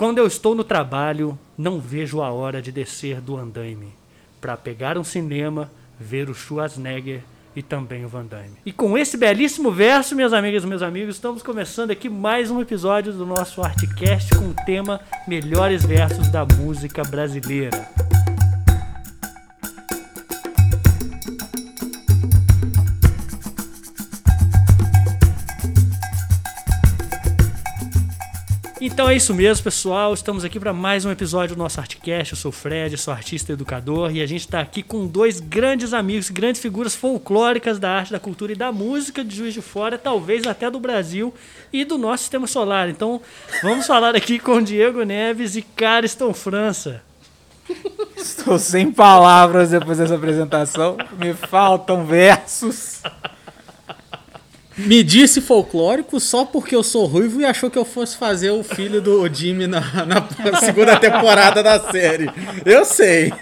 [0.00, 3.88] Quando eu estou no trabalho, não vejo a hora de descer do andaime
[4.40, 7.20] para pegar um cinema, ver o Schwarzenegger
[7.54, 8.56] e também o Van Damme.
[8.64, 12.62] E com esse belíssimo verso, minhas amigas e meus amigos, estamos começando aqui mais um
[12.62, 17.99] episódio do nosso Artcast com o tema Melhores Versos da Música Brasileira.
[28.92, 30.12] Então é isso mesmo, pessoal.
[30.12, 32.32] Estamos aqui para mais um episódio do nosso Artcast.
[32.32, 35.38] Eu sou o Fred, sou artista e educador, e a gente está aqui com dois
[35.40, 39.62] grandes amigos, grandes figuras folclóricas da arte, da cultura e da música de Juiz de
[39.62, 41.32] Fora, talvez até do Brasil
[41.72, 42.90] e do nosso sistema solar.
[42.90, 43.22] Então
[43.62, 47.02] vamos falar aqui com Diego Neves e Cariston França.
[48.16, 50.96] Estou sem palavras depois dessa apresentação.
[51.16, 53.00] Me faltam versos
[54.86, 58.62] me disse folclórico só porque eu sou ruivo e achou que eu fosse fazer o
[58.62, 60.26] filho do Jimmy na, na
[60.60, 62.30] segunda temporada da série.
[62.64, 63.32] Eu sei.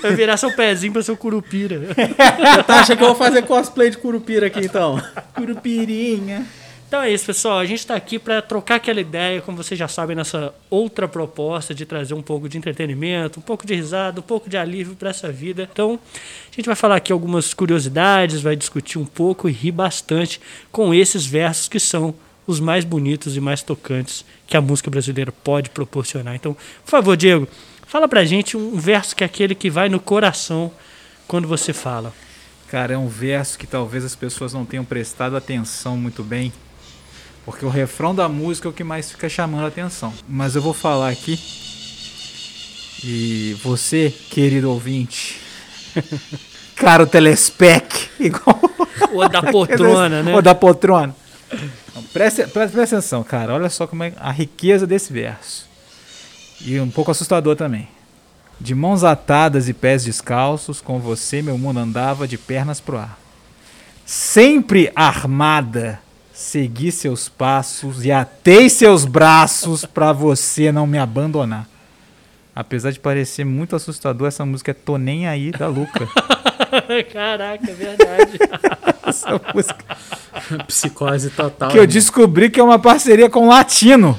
[0.00, 1.80] Vai virar seu pezinho pra ser o Curupira.
[1.88, 5.02] Você tá achando que eu vou fazer cosplay de Curupira aqui então?
[5.34, 6.46] Curupirinha.
[6.88, 7.58] Então é isso, pessoal.
[7.58, 11.74] A gente está aqui para trocar aquela ideia, como vocês já sabem, nessa outra proposta
[11.74, 15.10] de trazer um pouco de entretenimento, um pouco de risada, um pouco de alívio para
[15.10, 15.68] essa vida.
[15.70, 16.00] Então,
[16.50, 20.40] a gente vai falar aqui algumas curiosidades, vai discutir um pouco e rir bastante
[20.72, 22.14] com esses versos que são
[22.46, 26.36] os mais bonitos e mais tocantes que a música brasileira pode proporcionar.
[26.36, 27.46] Então, por favor, Diego,
[27.86, 30.72] fala pra gente um verso que é aquele que vai no coração
[31.26, 32.14] quando você fala.
[32.68, 36.50] Cara, é um verso que talvez as pessoas não tenham prestado atenção muito bem
[37.48, 40.12] porque o refrão da música é o que mais fica chamando a atenção.
[40.28, 41.40] Mas eu vou falar aqui.
[43.02, 45.40] E você, querido ouvinte,
[46.76, 48.60] caro telespec, igual.
[49.14, 50.36] O da poltrona, né?
[50.36, 51.16] O da poltrona.
[51.50, 53.54] Então, presta, presta, presta atenção, cara.
[53.54, 55.66] Olha só como é a riqueza desse verso.
[56.60, 57.88] E um pouco assustador também.
[58.60, 63.18] De mãos atadas e pés descalços, com você meu mundo andava de pernas pro ar.
[64.04, 65.98] Sempre armada
[66.38, 71.66] segui seus passos e atei seus braços para você não me abandonar.
[72.54, 76.06] Apesar de parecer muito assustador, essa música é Tô Nem Aí da Luca.
[77.12, 78.38] Caraca, é verdade.
[79.04, 79.84] essa música.
[80.68, 81.70] Psicose total.
[81.70, 84.16] Que eu descobri que é uma parceria com o Latino.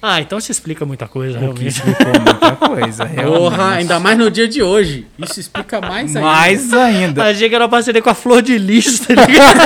[0.00, 1.66] Ah, então se explica muita coisa, realmente.
[1.66, 3.38] explicou muita coisa, realmente.
[3.38, 5.06] Porra, ainda mais no dia de hoje.
[5.18, 6.20] Isso explica mais ainda.
[6.20, 7.24] Mais ainda.
[7.24, 9.60] Achei que era uma parceria com a Flor de Lis, tá ligado?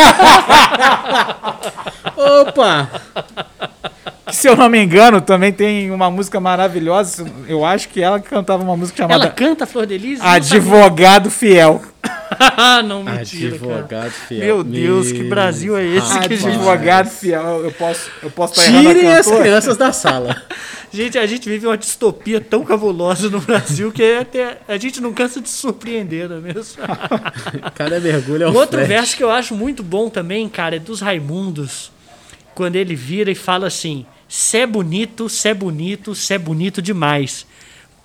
[2.49, 2.89] Opa!
[4.27, 7.27] Que, se eu não me engano, também tem uma música maravilhosa.
[7.47, 9.25] Eu acho que ela cantava uma música chamada...
[9.25, 10.21] Ela canta Flor de Lis?
[10.23, 11.83] Advogado Fiel.
[12.85, 14.11] não, mentira, Advogado cara.
[14.11, 14.41] fiel.
[14.41, 16.47] Meu Deus, que Brasil é esse que a gente...
[16.49, 17.65] Advogado Fiel.
[17.65, 20.43] Eu posso, eu posso estar Tirem as crianças da sala.
[20.95, 25.15] Gente, a gente vive uma distopia tão cabulosa no Brasil que até a gente não
[25.15, 26.83] cansa de se surpreender, não é mesmo?
[27.75, 28.89] Cada mergulho é um Um outro flash.
[28.89, 31.91] verso que eu acho muito bom também, cara, é dos Raimundos.
[32.55, 36.83] Quando ele vira e fala assim: Cê é bonito, cê é bonito, cê é bonito
[36.83, 37.47] demais.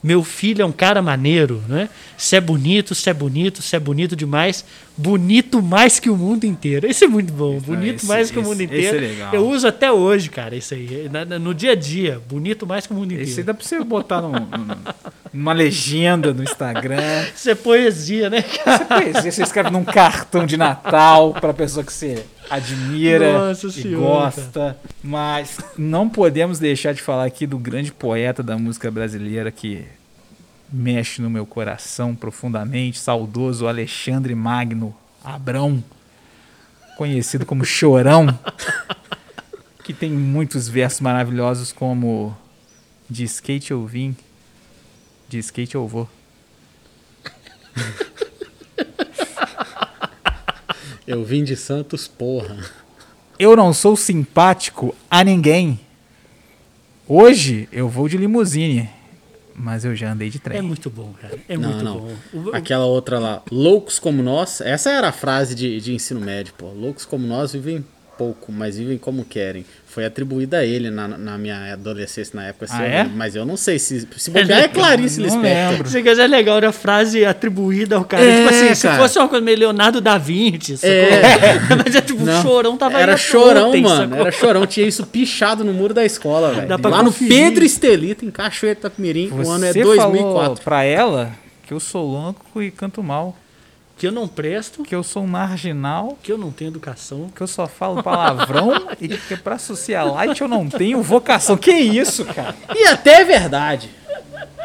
[0.04, 1.90] Meu filho é um cara maneiro, né?
[2.16, 4.64] Cê é bonito, cê é bonito, cê é bonito demais.
[4.96, 6.88] Bonito mais que o mundo inteiro.
[6.88, 7.60] Esse é muito bom.
[7.60, 9.00] Bonito esse- mais que o esse- mundo esse é inteiro.
[9.00, 9.34] legal.
[9.34, 11.10] Eu uso até hoje, cara, isso aí.
[11.42, 12.22] No dia a dia.
[12.30, 13.44] Bonito mais que o mundo Esse aí inteiro.
[13.48, 14.78] dá pra você botar num- num-
[15.34, 17.26] numa legenda no Instagram.
[17.36, 18.78] Isso é poesia, né, cara?
[18.78, 23.72] Você, poesia, você escreve num cartão de Natal pra pessoa que você admira Nossa e
[23.72, 24.78] Senhora, gosta.
[25.04, 29.86] Mas não podemos deixar de falar aqui do grande poeta da música brasileira que
[30.72, 35.84] mexe no meu coração profundamente, saudoso Alexandre Magno Abrão,
[36.98, 38.28] conhecido como Chorão,
[39.84, 42.36] que tem muitos versos maravilhosos como
[43.10, 44.16] de skate eu vim,
[45.30, 46.10] de skate eu vou.
[51.08, 52.58] Eu vim de Santos, porra.
[53.40, 55.80] Eu não sou simpático a ninguém.
[57.08, 58.90] Hoje eu vou de limusine,
[59.56, 60.62] mas eu já andei de É trem.
[60.62, 61.40] muito bom, cara.
[61.48, 62.00] É Não, muito não.
[62.34, 62.50] bom.
[62.54, 64.60] Aquela outra lá, loucos como nós.
[64.60, 66.68] Essa era a frase de, de ensino médio, pô.
[66.72, 67.86] Loucos como nós vivem
[68.18, 69.66] pouco, mas vivem como querem.
[69.86, 73.04] Foi atribuída a ele na, na minha adolescência na época, Ah, é?
[73.04, 74.08] mas eu não sei se.
[74.18, 75.88] Se bobear é Clarice Não Lispector.
[75.88, 78.24] Você quer é legal, era a frase atribuída ao cara.
[78.24, 78.98] É, tipo assim, se cara.
[79.02, 80.94] fosse uma coisa meio Leonardo da Vinci, sacou?
[80.96, 81.22] É.
[81.84, 82.42] Mas é tipo, Não.
[82.42, 84.04] chorão tava Era chorão, ontem, mano.
[84.10, 84.18] sacou?
[84.20, 84.68] Era chorão.
[84.68, 86.68] Tinha isso pichado no muro da escola, velho.
[86.90, 87.30] Lá no conferir.
[87.30, 90.34] Pedro Estelita, em Cachoeira Itapemirim, o ano é Você 2004.
[90.42, 91.32] falou pra ela
[91.66, 93.36] que eu sou louco e canto mal.
[93.98, 97.30] Que eu não presto, que eu sou um marginal, que eu não tenho educação.
[97.36, 98.72] que eu só falo palavrão
[99.02, 101.58] e que pra socialite eu não tenho vocação.
[101.58, 102.56] Que isso, cara?
[102.76, 103.90] E até é verdade.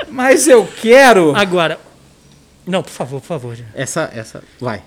[0.08, 1.34] Mas eu quero.
[1.34, 1.78] Agora.
[2.66, 3.58] Não, por favor, por favor.
[3.74, 4.82] Essa, essa, vai.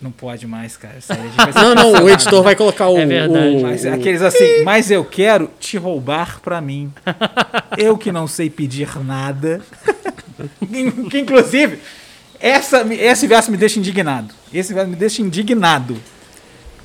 [0.00, 0.94] Não pode mais, cara.
[1.54, 2.96] Não, não, o editor vai colocar o...
[2.96, 3.56] É verdade.
[3.56, 6.90] o- Mas o- aqueles assim, mas eu quero te roubar pra mim.
[7.76, 9.60] Eu que não sei pedir nada.
[11.10, 11.80] que inclusive,
[12.40, 14.34] essa, esse verso me deixa indignado.
[14.52, 15.96] Esse verso me deixa indignado.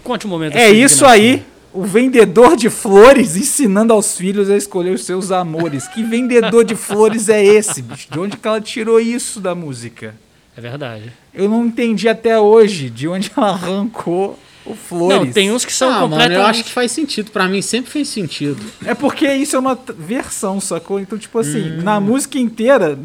[0.04, 0.56] Conte um momento.
[0.56, 1.44] É isso aí,
[1.74, 5.88] o vendedor de flores ensinando aos filhos a escolher os seus amores.
[5.88, 8.08] Que vendedor de flores é esse, bicho?
[8.12, 10.14] De onde que ela tirou isso da música?
[10.56, 11.12] É verdade.
[11.34, 15.18] Eu não entendi até hoje de onde ela arrancou o flores.
[15.18, 16.40] Não, tem uns que são Ah, mano, completamente.
[16.40, 17.30] eu acho que faz sentido.
[17.32, 18.64] Pra mim sempre fez sentido.
[18.86, 21.00] É porque isso é uma versão, sacou?
[21.00, 21.82] Então, tipo assim, Hum.
[21.84, 22.98] na música inteira.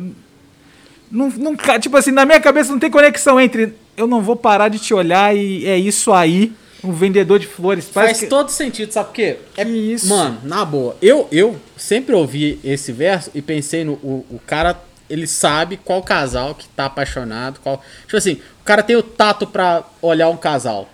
[1.10, 4.68] Não, não, tipo assim, na minha cabeça não tem conexão entre eu não vou parar
[4.68, 6.52] de te olhar e é isso aí,
[6.82, 7.88] um vendedor de flores.
[7.88, 9.36] Faz que- todo sentido, sabe por quê?
[9.56, 10.08] É, isso?
[10.08, 13.94] Mano, na boa, eu, eu sempre ouvi esse verso e pensei no.
[13.94, 17.58] O, o cara, ele sabe qual casal que tá apaixonado.
[17.62, 20.88] Qual, tipo assim, o cara tem o tato pra olhar um casal.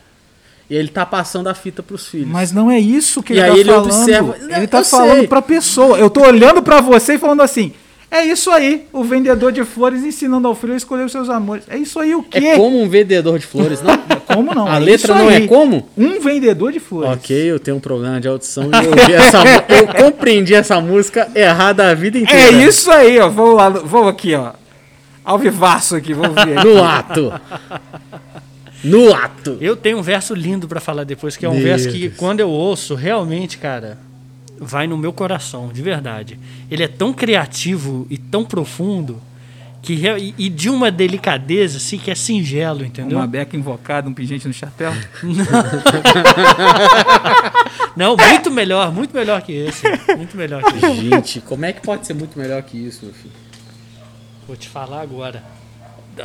[0.69, 2.27] E ele tá passando a fita pros filhos.
[2.27, 3.87] Mas não é isso que E ele aí tá ele falando.
[3.87, 5.29] observa- Ele tá eu falando sei.
[5.29, 5.97] pra pessoa.
[5.99, 7.73] Eu tô olhando pra você e falando assim.
[8.11, 11.65] É isso aí, o vendedor de flores ensinando ao filho a escolher os seus amores.
[11.69, 12.39] É isso aí o quê?
[12.39, 13.97] é como um vendedor de flores, não?
[14.27, 14.67] Como não?
[14.67, 15.45] A É letra não aí.
[15.45, 15.89] é como?
[15.97, 17.13] Um vendedor de flores.
[17.13, 19.39] Ok, eu tenho um problema de audição e eu, ouvi essa,
[19.69, 22.51] eu compreendi essa música errada a vida É inteira.
[22.65, 23.29] isso aí, ó.
[23.29, 24.53] Vamos lá, vamos aqui, ó.
[25.25, 26.65] Ao vivaço aqui, vamos ver.
[26.65, 27.33] No ato.
[28.83, 29.57] No ato.
[29.61, 32.15] Eu tenho um verso lindo pra falar depois, que é um Meu verso que, Deus.
[32.17, 33.99] quando eu ouço, realmente, cara,
[34.61, 36.39] vai no meu coração, de verdade.
[36.71, 39.21] Ele é tão criativo e tão profundo
[39.83, 43.19] que e, e de uma delicadeza, assim, que é singelo, entendeu?
[43.19, 44.93] Uma beca invocada, um pingente no chapéu.
[47.97, 49.85] Não, muito melhor, muito melhor que esse.
[50.17, 51.09] Muito melhor que esse.
[51.09, 53.33] Gente, como é que pode ser muito melhor que isso, meu filho?
[54.47, 55.43] Vou te falar agora.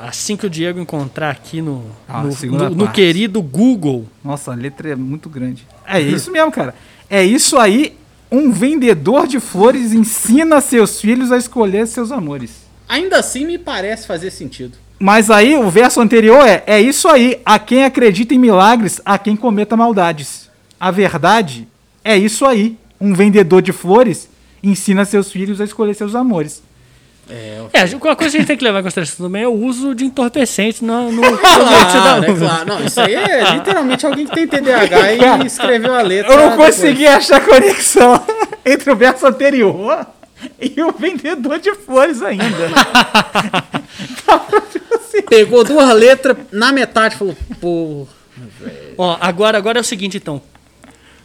[0.03, 4.55] Assim que o Diego encontrar aqui no, Ah, no, no- no querido Google, Nossa, a
[4.55, 5.65] letra é muito grande.
[5.85, 6.73] É isso mesmo, cara.
[7.09, 7.97] É isso aí.
[8.31, 12.61] Um vendedor de flores ensina seus filhos a escolher seus amores.
[12.87, 14.77] Ainda assim me parece fazer sentido.
[14.97, 17.41] Mas aí o verso anterior é: é isso aí.
[17.45, 20.49] A quem acredita em milagres, a quem cometa maldades.
[20.79, 21.67] A verdade
[22.05, 22.77] é isso aí.
[23.01, 24.29] Um vendedor de flores
[24.63, 26.63] ensina seus filhos a escolher seus amores.
[27.31, 29.53] É, É, uma coisa que a gente tem que levar em consideração também é o
[29.53, 32.65] uso de entorpecentes no, no claro, é claro.
[32.65, 36.33] Não, isso aí é literalmente alguém que tem TDAH e escreveu a letra.
[36.33, 36.75] Eu não depois.
[36.75, 38.21] consegui achar conexão
[38.65, 40.05] entre o verso anterior
[40.59, 42.43] e o vendedor de flores ainda.
[44.71, 48.07] Tipo assim, Pegou duas letras na metade e falou, pô.
[48.97, 50.41] Ó, agora, agora é o seguinte, então.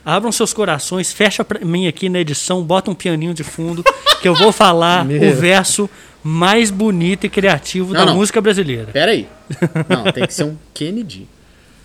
[0.08, 3.82] Abram seus corações, fecha pra mim aqui na edição, bota um pianinho de fundo,
[4.22, 5.32] que eu vou falar Meu.
[5.32, 5.90] o verso
[6.22, 8.14] mais bonito e criativo Não, da não.
[8.14, 8.86] música brasileira.
[8.92, 9.26] Pera aí.
[9.88, 11.26] Não, tem que ser um Kennedy.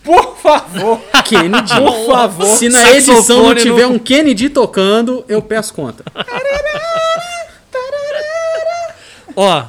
[0.04, 1.74] Por favor, Kennedy.
[1.76, 2.58] por favor.
[2.58, 6.04] Se na edição não tiver no- um Kennedy tocando, eu peço conta.
[9.36, 9.64] Ó,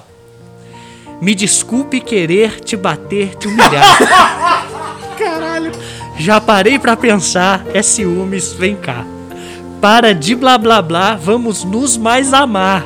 [1.21, 3.99] me desculpe querer te bater, te humilhar.
[6.19, 9.05] Já parei pra pensar, é ciúmes, vem cá.
[9.81, 12.85] Para de blá blá blá, vamos nos mais amar.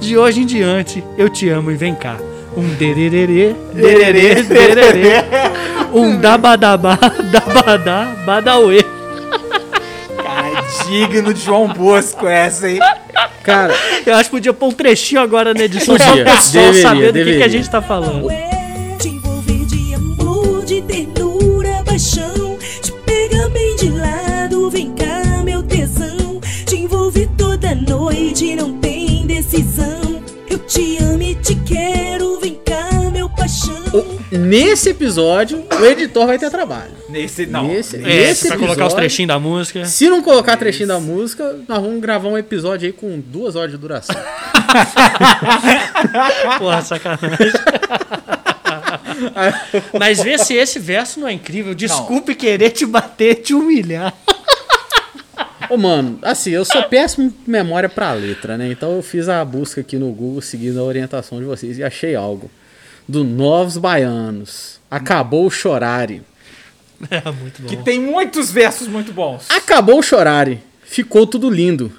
[0.00, 2.16] De hoje em diante, eu te amo e vem cá.
[2.56, 5.12] Um dererê, dererê, dererê.
[5.94, 6.98] Um dabadabá,
[7.30, 8.82] dabadá, badauê.
[10.16, 12.78] Cara, é digno de João Bosco essa, hein?
[13.42, 13.74] Cara,
[14.06, 16.82] Eu acho que podia pôr um trechinho agora na edição só Podia, pro pessoal deveria,
[16.82, 18.26] saber do que, que a gente tá falando.
[28.56, 30.22] Não tem decisão.
[30.50, 33.72] Eu te amo e te quero, vem cá, meu paixão.
[34.30, 36.90] nesse episódio, o editor vai ter trabalho.
[37.08, 37.68] Nesse, não.
[37.68, 39.84] Nesse, É, nesse pra colocar os episódio, trechinhos da música.
[39.84, 43.70] Se não colocar trechinho da música, nós vamos gravar um episódio aí com duas horas
[43.70, 44.16] de duração.
[46.58, 47.52] Porra, sacanagem.
[49.98, 51.74] Mas vê se esse verso não é incrível.
[51.74, 54.12] Desculpe querer te bater, te humilhar.
[55.70, 58.70] Ô, mano, assim, eu sou péssimo de memória pra letra, né?
[58.70, 62.14] Então eu fiz a busca aqui no Google seguindo a orientação de vocês e achei
[62.14, 62.50] algo.
[63.08, 64.80] Do Novos Baianos.
[64.90, 66.22] Acabou o chorare.
[67.10, 67.68] É muito bom.
[67.68, 69.50] Que tem muitos versos muito bons.
[69.50, 70.62] Acabou o chorare.
[70.84, 71.90] Ficou tudo lindo.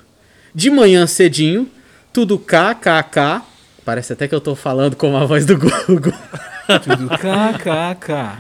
[0.56, 1.70] De manhã cedinho,
[2.14, 3.42] tudo KKK.
[3.84, 6.14] Parece até que eu tô falando com a voz do Google.
[6.84, 8.38] Tudo kkk.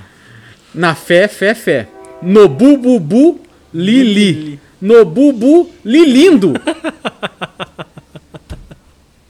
[0.74, 1.88] Na fé, fé, fé.
[2.22, 3.42] No bububu,
[3.74, 4.53] lili.
[4.53, 4.60] No
[5.06, 6.54] bubu, lilindo.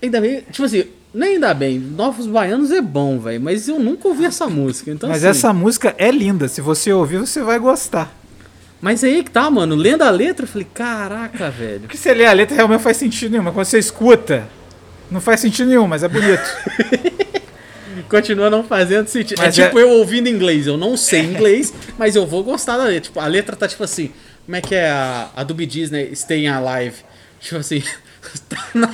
[0.02, 4.08] ainda bem, tipo assim, nem ainda bem, Novos Baianos é bom, velho, mas eu nunca
[4.08, 4.92] ouvi essa música.
[4.92, 6.48] Então, Mas assim, essa música é linda.
[6.48, 8.12] Se você ouvir, você vai gostar.
[8.82, 11.82] Mas aí que tá, mano, lendo a letra, eu falei, caraca, velho.
[11.82, 13.44] Porque você lê a letra realmente não faz sentido nenhum.
[13.44, 14.44] Mas quando você escuta,
[15.10, 16.44] não faz sentido nenhum, mas é bonito.
[18.10, 19.38] Continua não fazendo sentido.
[19.38, 22.78] Mas é tipo é- eu ouvindo inglês, eu não sei inglês, mas eu vou gostar
[22.78, 23.02] da letra.
[23.02, 24.12] Tipo, a letra tá tipo assim,
[24.46, 26.04] como é que é a, a do Gees, né?
[26.14, 26.96] Staying Alive.
[27.40, 27.82] Tipo assim,
[28.50, 28.94] tá na-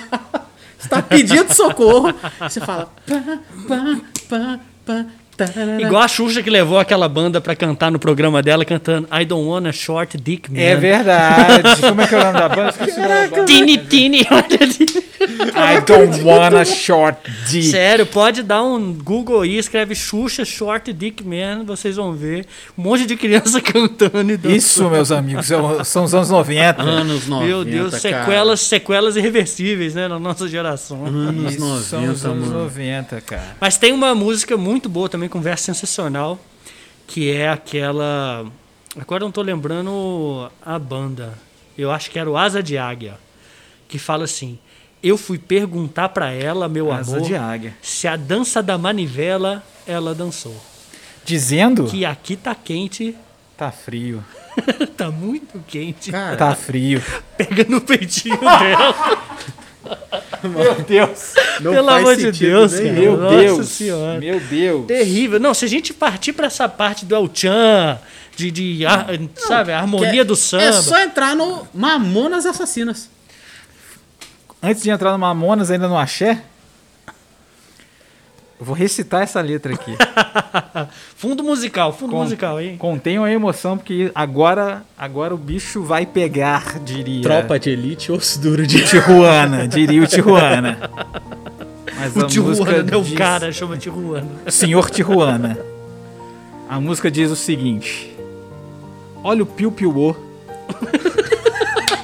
[0.77, 2.13] você tá pedindo socorro.
[2.39, 2.91] Você fala.
[3.06, 3.22] Pá,
[3.68, 3.98] pá,
[4.29, 5.82] pá, pá, tarará.
[5.82, 9.46] Igual a Xuxa que levou aquela banda pra cantar no programa dela, cantando I Don't
[9.48, 10.60] Want a Short Dick Man.
[10.60, 11.82] É verdade.
[11.82, 12.74] Como é que é o nome da banda?
[13.29, 13.46] Banda.
[13.46, 15.09] Tini, tini, olha ali.
[15.56, 17.64] I don't wanna short D.
[17.64, 22.46] Sério, pode dar um Google aí, escreve Xuxa Short Dick Man, vocês vão ver
[22.78, 24.56] um monte de criança cantando e dançando.
[24.56, 26.82] Isso, meus amigos, são, são os anos 90.
[26.82, 27.48] Anos 90.
[27.48, 28.02] Meu Deus, cara.
[28.02, 31.06] sequelas, sequelas irreversíveis, né, na nossa geração.
[31.06, 32.64] Anos Isso, 90, são os anos mano.
[32.64, 33.58] 90, cara.
[33.60, 36.40] Mas tem uma música muito boa também, com verso sensacional,
[37.08, 38.46] que é aquela.
[38.98, 41.34] Agora eu não tô lembrando a banda.
[41.78, 43.18] Eu acho que era o Asa de Águia.
[43.88, 44.60] Que fala assim:
[45.01, 47.74] Eu fui perguntar pra ela, meu Asa amor, de águia.
[47.82, 50.56] se a dança da manivela ela dançou.
[51.24, 53.15] Dizendo, Que aqui tá quente,
[53.56, 54.24] tá frio.
[54.98, 56.12] tá muito quente.
[56.12, 57.01] Cara, Tá frio.
[57.38, 59.20] Pega no peitinho dela.
[60.44, 61.34] Meu Deus.
[61.62, 62.91] não Pelo faz amor de Deus, cara.
[62.91, 63.68] Meu Nossa Deus.
[63.70, 64.20] Senhora.
[64.20, 64.86] Meu Deus.
[64.86, 65.39] Terrível.
[65.39, 68.00] Não, se a gente partir pra essa parte do El Chan,
[68.36, 70.63] de, de ar- sabe, a harmonia Que é- do samba.
[70.63, 73.10] É só entrar no Mamonas Assassinas.
[74.62, 76.42] Antes de entrar no Mamonas, ainda no Axé,
[78.60, 79.96] eu vou recitar essa letra aqui.
[81.16, 82.78] Fundo musical, fundo Com- musical, hein?
[82.78, 87.22] Contenham a emoção, porque agora, agora o bicho vai pegar, diria.
[87.22, 88.84] Tropa de Elite, osso duro de...
[88.86, 90.78] Tijuana, diria o Tijuana.
[91.98, 92.98] Mas O Tijuana, né?
[92.98, 94.28] O diz- cara chama Tijuana.
[94.51, 95.58] Senhor Tijuana.
[96.70, 98.13] A música diz o seguinte:
[99.24, 100.16] Olha o piu-piuô.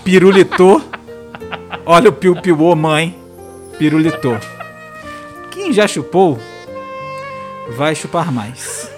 [0.03, 0.81] Pirulitou.
[1.85, 3.17] Olha o piu-piuô, mãe.
[3.77, 4.37] Pirulitou.
[5.51, 6.39] Quem já chupou,
[7.75, 8.89] vai chupar mais.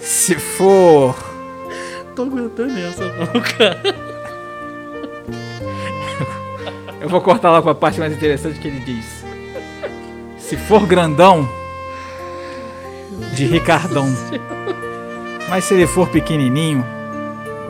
[0.00, 1.14] Se for.
[2.14, 3.82] Tô aguentando essa, não, cara.
[7.00, 9.24] Eu vou cortar lá com a parte mais interessante que ele diz.
[10.38, 11.48] Se for grandão,
[13.34, 14.06] de Ricardão.
[15.48, 16.84] Mas se ele for pequenininho,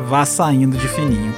[0.07, 1.35] vá saindo de fininho.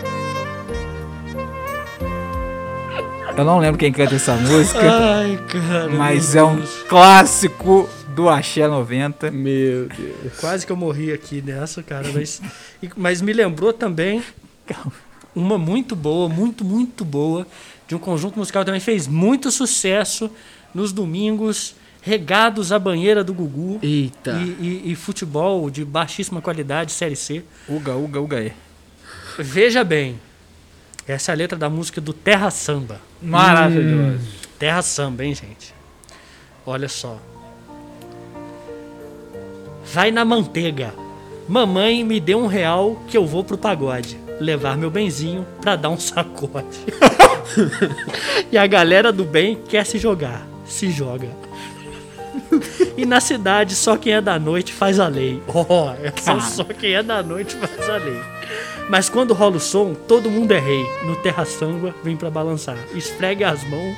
[3.37, 5.89] Eu não lembro quem canta essa música, Ai, cara.
[5.91, 9.31] mas é um clássico do Axé 90.
[9.31, 10.39] Meu Deus.
[10.41, 12.09] Quase que eu morri aqui nessa, cara.
[12.15, 12.41] Mas,
[12.97, 14.23] mas me lembrou também
[15.35, 17.47] uma muito boa, muito, muito boa,
[17.87, 20.31] de um conjunto musical que também fez muito sucesso
[20.75, 23.79] nos domingos, regados à banheira do Gugu.
[23.83, 24.33] Eita.
[24.33, 27.45] E, e- e futebol de baixíssima qualidade, Série C.
[27.69, 28.53] Uga, uga, uga é.
[29.39, 30.19] Veja bem,
[31.07, 33.01] essa é a letra da música do Terra Samba.
[33.23, 34.19] Maravilhoso.
[34.59, 35.75] Terra Samba, hein, gente?
[36.65, 37.19] Olha só.
[39.93, 40.93] Vai na manteiga.
[41.49, 44.19] Mamãe me deu um real que eu vou pro pagode.
[44.41, 46.85] Levar meu benzinho pra dar um sacode.
[48.51, 50.45] e a galera do bem quer se jogar.
[50.67, 51.29] Se joga.
[52.97, 55.43] E na cidade, só quem é da noite faz a lei.
[55.47, 58.19] Oh, essa só quem é da noite faz a lei.
[58.89, 60.85] Mas quando rola o som, todo mundo é rei.
[61.05, 62.77] No Terra Samba, vem pra balançar.
[62.95, 63.97] Esfregue as mãos,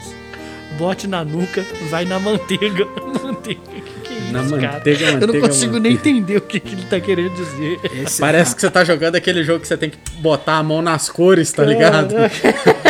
[0.78, 2.86] bote na nuca, vai na manteiga.
[3.22, 3.60] Manteiga,
[4.02, 4.72] que é isso, Na cara?
[4.78, 7.78] manteiga, Eu não manteiga, consigo nem entender o que, que ele tá querendo dizer.
[8.02, 10.80] Esse Parece que você tá jogando aquele jogo que você tem que botar a mão
[10.82, 12.14] nas cores, tá ligado?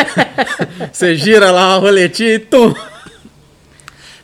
[0.91, 2.73] você gira lá a roletinha e tum.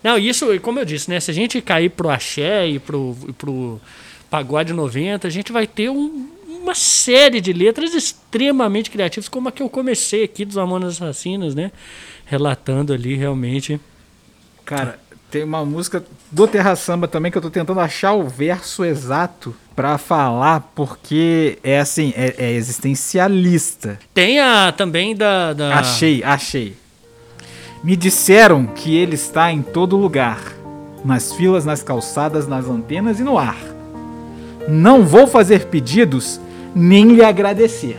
[0.05, 1.19] Não, isso, como eu disse, né?
[1.19, 3.81] Se a gente cair pro axé e pro, pro
[4.29, 9.51] pagode 90, a gente vai ter um- uma série de letras extremamente criativas, como a
[9.51, 11.71] que eu comecei aqui dos Mamonas Assassinas, né?
[12.23, 13.79] Relatando ali realmente.
[14.63, 14.99] Cara,
[15.31, 19.55] tem uma música do Terra Samba também que eu tô tentando achar o verso exato
[19.75, 23.97] pra falar, porque é assim, é, é existencialista.
[24.13, 25.51] Tem a também da.
[25.53, 26.75] da Achei, achei.
[27.85, 30.39] Me disseram que ele está em todo lugar.
[31.03, 33.55] Nas filas, nas calçadas, nas antenas e no ar.
[34.67, 36.39] Não vou fazer pedidos
[36.73, 37.97] nem lhe agradecer.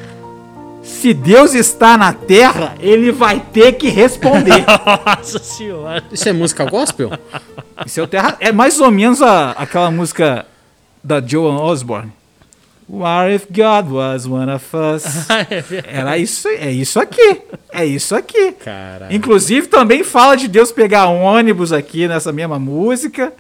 [0.83, 4.65] Se Deus está na terra, ele vai ter que responder.
[5.07, 6.03] Nossa senhora.
[6.11, 7.11] Isso é música gospel?
[7.87, 10.47] Isso é, o terra, é mais ou menos a- aquela música
[11.03, 12.13] da Joan Osborne.
[12.89, 15.27] What if God was one of us?
[15.87, 17.43] Era isso, é isso aqui.
[17.73, 18.53] É isso aqui.
[18.53, 19.09] Cara.
[19.11, 23.33] Inclusive também fala de Deus pegar um ônibus aqui nessa mesma música.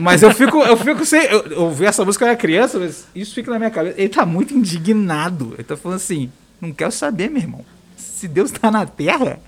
[0.00, 1.24] Mas eu fico, eu fico sem.
[1.24, 3.98] Eu, eu ouvi essa música quando era criança, mas isso fica na minha cabeça.
[3.98, 5.54] Ele tá muito indignado.
[5.54, 6.30] Ele tá falando assim:
[6.60, 7.64] não quero saber, meu irmão.
[7.96, 9.38] Se Deus tá na terra,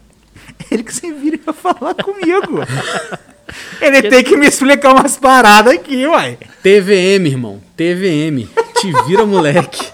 [0.71, 2.65] ele que você vira pra falar comigo.
[3.81, 6.39] Ele tem que me explicar umas paradas aqui, uai.
[6.63, 7.61] TVM, irmão.
[7.77, 8.49] TVM.
[8.81, 9.87] Te vira, moleque.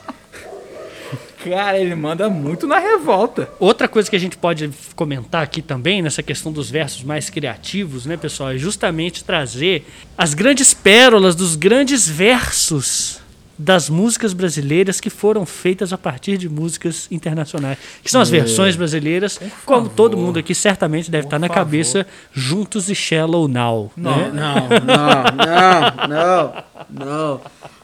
[1.45, 3.49] Cara, ele manda muito na revolta.
[3.61, 8.05] Outra coisa que a gente pode comentar aqui também, nessa questão dos versos mais criativos,
[8.05, 9.87] né, pessoal, é justamente trazer
[10.19, 13.21] as grandes pérolas dos grandes versos
[13.59, 18.77] das músicas brasileiras que foram feitas a partir de músicas internacionais, que são as versões
[18.77, 21.61] brasileiras, como todo mundo aqui certamente deve estar na favor.
[21.65, 23.91] cabeça, Juntos e Shallow Now.
[23.97, 24.31] né?
[24.35, 27.41] Não, não, não, não, não.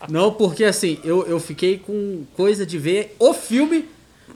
[0.09, 3.89] Não, porque assim, eu, eu fiquei com coisa de ver o filme,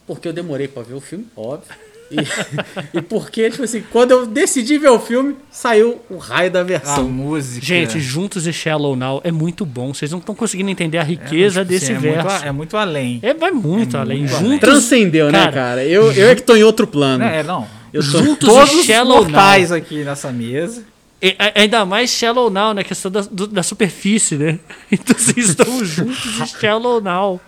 [0.06, 1.74] porque eu demorei pra ver o filme, óbvio.
[2.10, 2.16] E,
[2.98, 6.64] e porque, tipo assim, quando eu decidi ver o filme, saiu o raio da A
[6.64, 7.08] versão.
[7.08, 7.64] música.
[7.64, 9.92] Gente, Juntos e Shallow Now é muito bom.
[9.92, 12.28] Vocês não estão conseguindo entender a riqueza tipo desse assim, é verso.
[12.28, 13.18] Muito, a- é muito além.
[13.22, 14.18] É, vai muito É além.
[14.20, 14.58] muito Juntos, além.
[14.58, 15.84] Transcendeu, né, Cara, cara?
[15.84, 17.24] Eu, eu é que tô em outro plano.
[17.24, 17.66] É, não.
[17.92, 18.22] Eu tô...
[18.22, 20.82] Juntos Todos e Shallow mortais aqui nessa mesa.
[21.22, 22.84] E, a- ainda mais Shallow Now, né?
[22.84, 24.58] Questão da, do- da superfície, né?
[24.92, 27.40] Então vocês estão juntos e Shallow Now.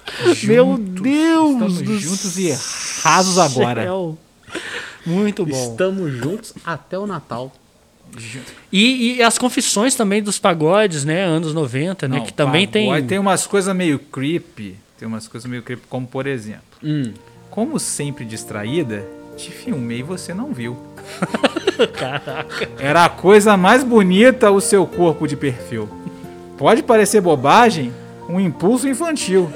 [0.45, 1.53] Meu Deus!
[1.53, 2.51] Estamos do juntos e
[3.03, 3.83] rasos agora.
[3.83, 4.19] céu.
[5.07, 5.71] Muito bom.
[5.71, 7.53] Estamos juntos até o Natal.
[8.73, 11.25] E, e as confissões também dos pagodes, né?
[11.25, 12.19] Anos 90, né?
[12.19, 13.07] Não, que também tem.
[13.07, 14.77] Tem umas coisas meio creepy.
[14.99, 16.63] Tem umas coisas meio creepy, como por exemplo.
[16.83, 17.13] Hum.
[17.51, 20.77] Como sempre distraída, te filmei e você não viu.
[21.95, 22.69] Caraca.
[22.79, 25.89] Era a coisa mais bonita o seu corpo de perfil.
[26.57, 27.93] Pode parecer bobagem,
[28.29, 29.51] um impulso infantil.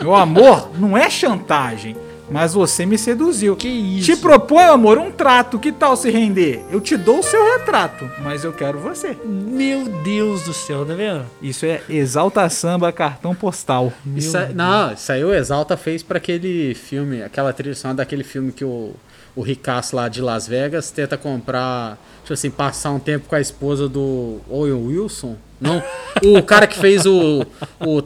[0.00, 1.96] Meu amor, não é chantagem,
[2.30, 3.56] mas você me seduziu.
[3.56, 4.06] Que isso?
[4.14, 5.58] Te proponho, amor, um trato.
[5.58, 6.64] Que tal se render?
[6.70, 9.16] Eu te dou o seu retrato, mas eu quero você.
[9.24, 11.24] Meu Deus do céu, tá vendo?
[11.42, 13.92] Isso é Exalta Samba Cartão Postal.
[14.16, 18.24] Isso aí- não, isso aí o Exalta fez pra aquele filme, aquela trilha sonora daquele
[18.24, 18.92] filme que o,
[19.34, 23.40] o Ricasso lá de Las Vegas tenta comprar, tipo assim, passar um tempo com a
[23.40, 25.36] esposa do Owen Wilson.
[25.60, 25.82] Não,
[26.24, 27.44] o cara que fez o,
[27.80, 28.00] o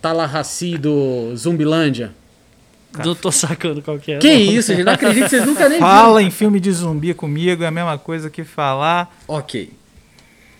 [0.00, 2.12] Tallahassee do Zumbilândia.
[3.04, 4.18] Não tô sacando qual que é.
[4.18, 4.52] Que não.
[4.52, 4.84] isso, gente?
[4.84, 5.86] Não acredito que vocês nunca nem viram.
[5.90, 9.72] Fala em filme de zumbi comigo, é a mesma coisa que falar Ok.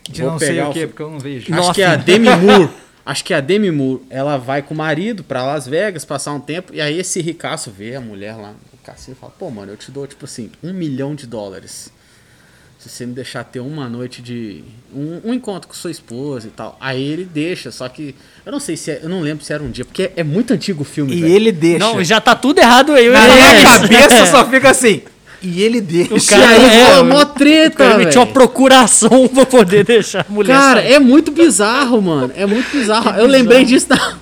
[0.08, 1.52] de Vou não sei pegar o o que, porque eu não vejo.
[1.52, 1.74] Acho Nossa.
[1.74, 2.70] que é a Demi Moore.
[3.04, 4.02] Acho que é a Demi Moore.
[4.08, 6.72] Ela vai com o marido pra Las Vegas passar um tempo.
[6.74, 9.76] E aí esse ricaço vê a mulher lá no cassino e fala: Pô, mano, eu
[9.76, 11.90] te dou, tipo assim, um milhão de dólares.
[12.82, 14.64] Se você me deixar ter uma noite de.
[14.92, 16.76] Um, um encontro com sua esposa e tal.
[16.80, 18.12] Aí ele deixa, só que.
[18.44, 20.52] Eu não sei se é, Eu não lembro se era um dia, porque é muito
[20.52, 21.14] antigo o filme.
[21.14, 21.32] E velho.
[21.32, 21.78] ele deixa.
[21.78, 23.08] Não, já tá tudo errado aí.
[23.08, 25.02] Na minha cabeça só fica assim.
[25.40, 26.14] E ele deixa.
[26.14, 30.26] O cara- aí é, o- mó O treta, cara metiu uma procuração pra poder deixar
[30.28, 30.92] a mulher Cara, sair.
[30.94, 32.32] é muito bizarro, mano.
[32.36, 33.10] É muito bizarro.
[33.18, 34.18] Eu lembrei disso na,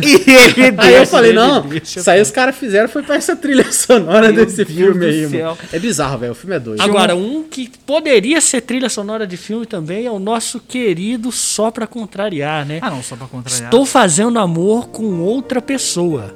[0.00, 0.82] E ele deixa.
[0.82, 4.30] Aí eu falei, não, deixa, isso aí os caras fizeram foi pra essa trilha sonora
[4.32, 5.46] Meu desse Deus filme aí, céu.
[5.50, 5.58] mano.
[5.72, 6.32] É bizarro, velho.
[6.32, 6.80] O filme é doido.
[6.80, 11.70] Agora, um que poderia ser trilha sonora de filme também é o nosso querido Só
[11.70, 12.78] Pra Contrariar, né?
[12.82, 13.64] Ah, não, só pra contrariar.
[13.64, 16.34] Estou fazendo amor com outra pessoa,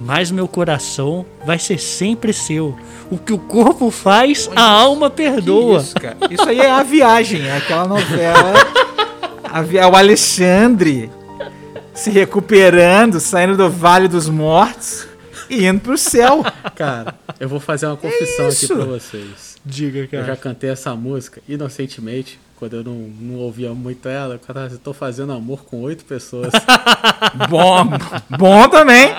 [0.00, 2.76] mas meu coração vai ser sempre seu.
[3.10, 5.80] O que o corpo faz, a alma perdoa.
[5.80, 6.16] Isso, cara.
[6.30, 8.52] Isso aí é a viagem, é aquela novela.
[9.44, 11.08] A vi- é o Alexandre
[11.94, 15.06] se recuperando, saindo do Vale dos Mortos
[15.48, 16.42] e indo pro céu.
[16.74, 18.74] Cara, eu vou fazer uma confissão aqui isso?
[18.74, 19.56] pra vocês.
[19.64, 20.36] Diga, Eu já cara.
[20.36, 24.38] cantei essa música inocentemente, quando eu não, não ouvia muito ela.
[24.70, 26.52] Eu tô fazendo amor com oito pessoas.
[27.48, 27.84] Bom,
[28.38, 29.10] bom também.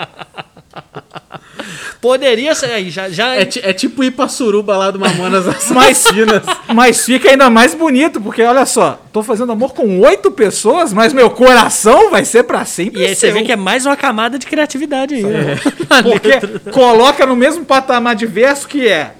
[2.06, 5.46] Poderia ser aí, já, já é, ti- é tipo ir pra suruba lá do Mamonas
[5.74, 6.44] Mas- Assassinas.
[6.72, 11.14] Mas fica ainda mais bonito, porque olha só, tô fazendo amor com oito pessoas, mas
[11.14, 14.38] meu coração vai ser pra sempre E aí você vê que é mais uma camada
[14.38, 15.24] de criatividade aí.
[15.24, 15.56] né?
[16.04, 19.14] Porque coloca no mesmo patamar de verso que é.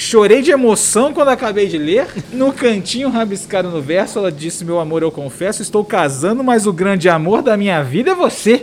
[0.00, 2.06] Chorei de emoção quando acabei de ler.
[2.32, 6.72] No cantinho rabiscado no verso, ela disse: Meu amor, eu confesso, estou casando, mas o
[6.72, 8.57] grande amor da minha vida é você.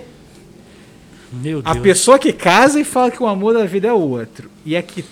[1.46, 1.84] Meu A Deus.
[1.84, 4.50] pessoa que casa e fala que o amor da vida é o outro.
[4.66, 5.04] E é que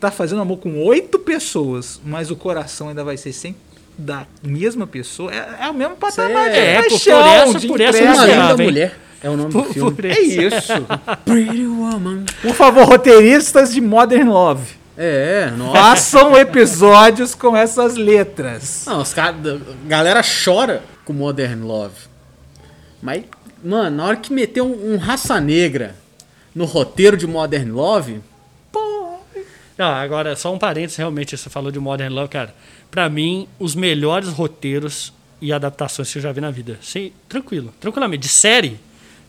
[0.00, 3.60] tá fazendo amor com oito pessoas, mas o coração ainda vai ser sempre
[3.96, 5.30] da mesma pessoa.
[5.32, 8.26] É, é o mesmo patamar de é, por- por paixão, essa- de por essa Essa
[8.26, 8.98] linda mulher.
[9.22, 9.92] É o nome do Por, filme.
[9.92, 10.72] por É isso.
[11.24, 12.24] Pretty Woman.
[12.42, 14.82] Por favor, roteiristas de Modern Love.
[14.98, 15.78] É, nossa.
[15.78, 18.84] Façam episódios com essas letras.
[18.86, 19.36] Não, os caras.
[19.46, 21.94] A galera chora com Modern Love.
[23.00, 23.22] Mas,
[23.64, 25.94] mano, na hora que meteu um, um raça negra
[26.54, 28.20] no roteiro de Modern Love.
[29.78, 32.54] Não, agora, só um parênteses, realmente, você falou de Modern Love, cara.
[32.90, 36.78] Pra mim, os melhores roteiros e adaptações que eu já vi na vida.
[36.82, 38.20] Sim, tranquilo, tranquilamente.
[38.22, 38.78] De série,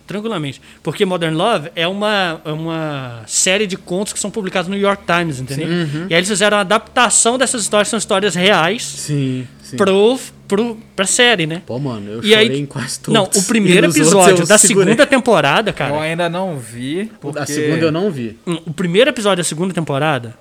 [0.05, 0.61] tranquilamente.
[0.83, 4.83] Porque Modern Love é uma, é uma série de contos que são publicados no New
[4.83, 5.67] York Times, entendeu?
[6.09, 9.77] E aí eles fizeram uma adaptação dessas histórias, são histórias reais, Sim, sim.
[9.77, 11.61] pro, pro, pra série, né?
[11.65, 13.13] Pô, mano, eu E chorei aí, em quase todos.
[13.13, 14.85] não, o primeiro episódio eu da segurei.
[14.93, 16.01] segunda temporada, Eu cara.
[16.01, 17.11] ainda não vi.
[17.21, 17.39] Porque...
[17.39, 18.37] A segunda eu não vi.
[18.45, 20.35] Hum, O primeiro episódio da segunda temporada,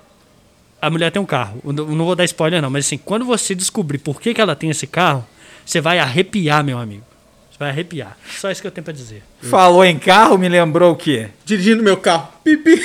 [0.81, 1.59] a mulher tem um carro.
[1.65, 4.41] Eu não eu vou dar spoiler, não, mas assim, quando você descobrir por que, que
[4.41, 5.25] ela tem esse carro,
[5.65, 7.03] você vai arrepiar, meu amigo.
[7.49, 8.17] Você vai arrepiar.
[8.39, 9.23] Só isso que eu tenho pra dizer.
[9.41, 11.29] Falou em carro, me lembrou o quê?
[11.45, 12.27] Dirigindo meu carro.
[12.43, 12.81] Pipi.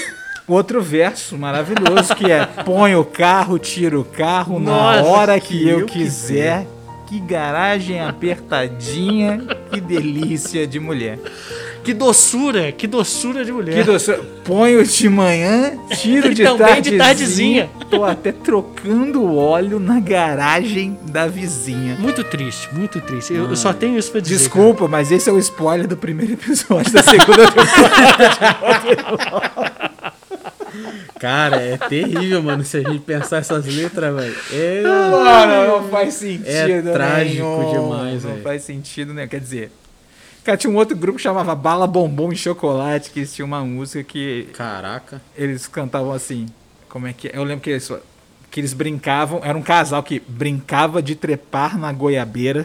[0.46, 5.58] Outro verso maravilhoso que é: põe o carro, tira o carro Nossa, na hora que,
[5.58, 6.66] que eu eu quiser.
[7.08, 9.40] Que garagem apertadinha,
[9.72, 11.18] que delícia de mulher.
[11.82, 13.76] Que doçura, que doçura de mulher.
[13.78, 14.18] Que doçura.
[14.44, 16.82] Ponho de manhã, tiro de também tardezinha.
[16.82, 17.70] de tardezinha.
[17.88, 21.96] Tô até trocando óleo na garagem da vizinha.
[21.98, 23.32] Muito triste, muito triste.
[23.32, 24.36] Eu, eu só tenho isso pra dizer.
[24.36, 28.28] Desculpa, mas esse é o spoiler do primeiro episódio da segunda temporada.
[31.18, 34.36] Cara, é terrível, mano, se a gente pensar essas letras, velho.
[34.52, 34.82] É...
[34.82, 37.70] Mano, não faz sentido É trágico nenhum.
[37.72, 38.42] demais, Não velho.
[38.42, 39.26] faz sentido, né?
[39.26, 39.70] Quer dizer,
[40.44, 43.64] cara, tinha um outro grupo que chamava Bala Bombom e Chocolate, que eles tinham uma
[43.64, 45.20] música que Caraca.
[45.36, 46.46] eles cantavam assim.
[46.88, 47.32] Como é que é?
[47.36, 47.90] Eu lembro que eles,
[48.50, 52.64] que eles brincavam, era um casal que brincava de trepar na goiabeira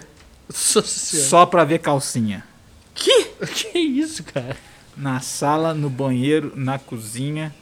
[0.50, 2.44] só pra ver calcinha.
[2.94, 3.24] Que?
[3.44, 4.56] Que isso, cara?
[4.96, 7.54] Na sala, no banheiro, na cozinha,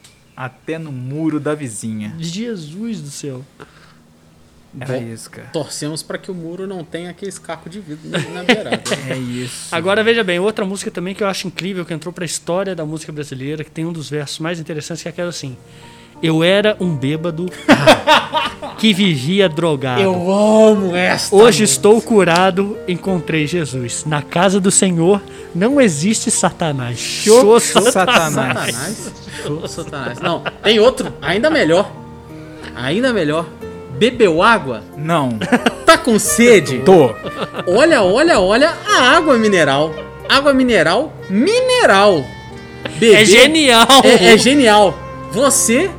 [0.45, 2.15] até no muro da vizinha.
[2.19, 3.45] Jesus do céu.
[4.79, 5.49] Era Bom, isso, cara.
[5.49, 8.81] Torcemos pra que o muro não tenha aquele caco de vidro na, na beirada.
[9.07, 9.75] É isso.
[9.75, 12.85] Agora veja bem, outra música também que eu acho incrível, que entrou pra história da
[12.85, 15.57] música brasileira, que tem um dos versos mais interessantes, que é aquela assim.
[16.21, 17.47] Eu era um bêbado
[18.77, 20.01] que vivia drogado.
[20.01, 21.35] Eu amo essa.
[21.35, 24.05] Hoje estou curado, encontrei Jesus.
[24.05, 25.21] Na casa do Senhor
[25.53, 26.99] não existe Satanás.
[26.99, 28.33] Show Satanás.
[28.33, 29.11] Satanás.
[29.43, 30.19] Show, Satanás.
[30.19, 31.91] Não, tem outro, ainda melhor.
[32.75, 33.45] Ainda melhor.
[33.97, 34.83] Bebeu água?
[34.97, 35.37] Não.
[35.85, 36.79] Tá com sede?
[36.79, 37.13] Tô.
[37.67, 39.93] Olha, olha, olha a água mineral.
[40.29, 42.23] Água mineral, mineral.
[42.83, 43.87] Beber É genial!
[44.03, 44.97] É, é genial.
[45.31, 45.91] Você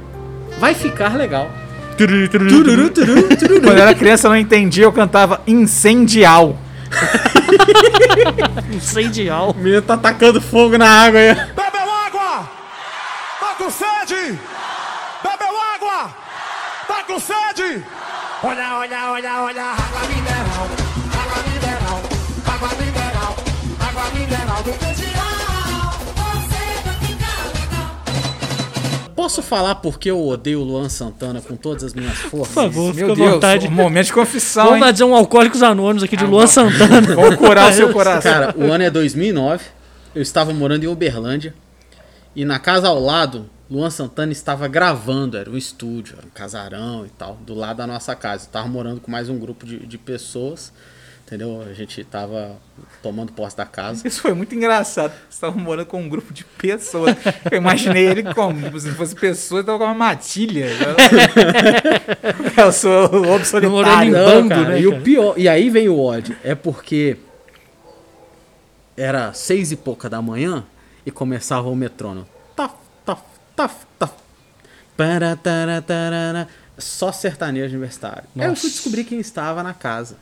[0.62, 1.50] vai ficar legal.
[1.98, 3.60] Tururu, tururu, tururu.
[3.60, 6.56] Quando eu era criança eu não entendia, eu cantava incendial.
[8.72, 9.50] Incendial.
[9.50, 11.34] O menino tá tacando fogo na água aí.
[11.34, 12.48] Bebeu água!
[13.40, 14.38] Tá com sede!
[15.24, 16.14] Bebeu água!
[16.86, 17.82] Tá com sede!
[18.44, 20.68] Olha, olha, olha, olha, água mineral,
[21.22, 22.02] água mineral,
[22.46, 23.36] água mineral,
[23.80, 25.11] água mineral do
[29.22, 32.48] Posso falar porque eu odeio o Luan Santana com todas as minhas forças?
[32.48, 33.68] Por favor, fica Meu à Deus, vontade.
[33.68, 37.02] um momento de confissão, Vamos fazer um Alcoólicos Anônimos aqui de Luan Santana.
[37.14, 38.32] Vamos curar o seu coração.
[38.32, 39.64] Cara, o ano é 2009.
[40.12, 41.54] Eu estava morando em Uberlândia.
[42.34, 45.36] E na casa ao lado, Luan Santana estava gravando.
[45.38, 48.42] Era um estúdio, era um casarão e tal, do lado da nossa casa.
[48.42, 50.72] Eu estava morando com mais um grupo de, de pessoas.
[51.32, 51.62] Entendeu?
[51.62, 52.58] A gente tava
[53.02, 54.06] tomando posse da casa.
[54.06, 55.14] Isso foi muito engraçado.
[55.30, 57.16] Você tava morando com um grupo de pessoas.
[57.50, 60.66] Eu imaginei ele como se fosse pessoa, ele tava com uma matilha.
[62.54, 64.12] Eu sou o lobo solitário.
[64.12, 65.02] Não, bando, cara, né, E o cara?
[65.02, 66.36] pior, e aí vem o ódio.
[66.44, 67.16] É porque
[68.94, 70.66] era seis e pouca da manhã
[71.06, 72.28] e começava o metrônomo.
[72.54, 72.74] Taf,
[73.06, 73.22] taf,
[73.56, 74.12] taf, taf.
[74.98, 76.46] Para, tara, tarara.
[76.76, 78.24] Só sertanejo universitário.
[78.38, 80.16] Aí eu fui descobrir quem estava na casa.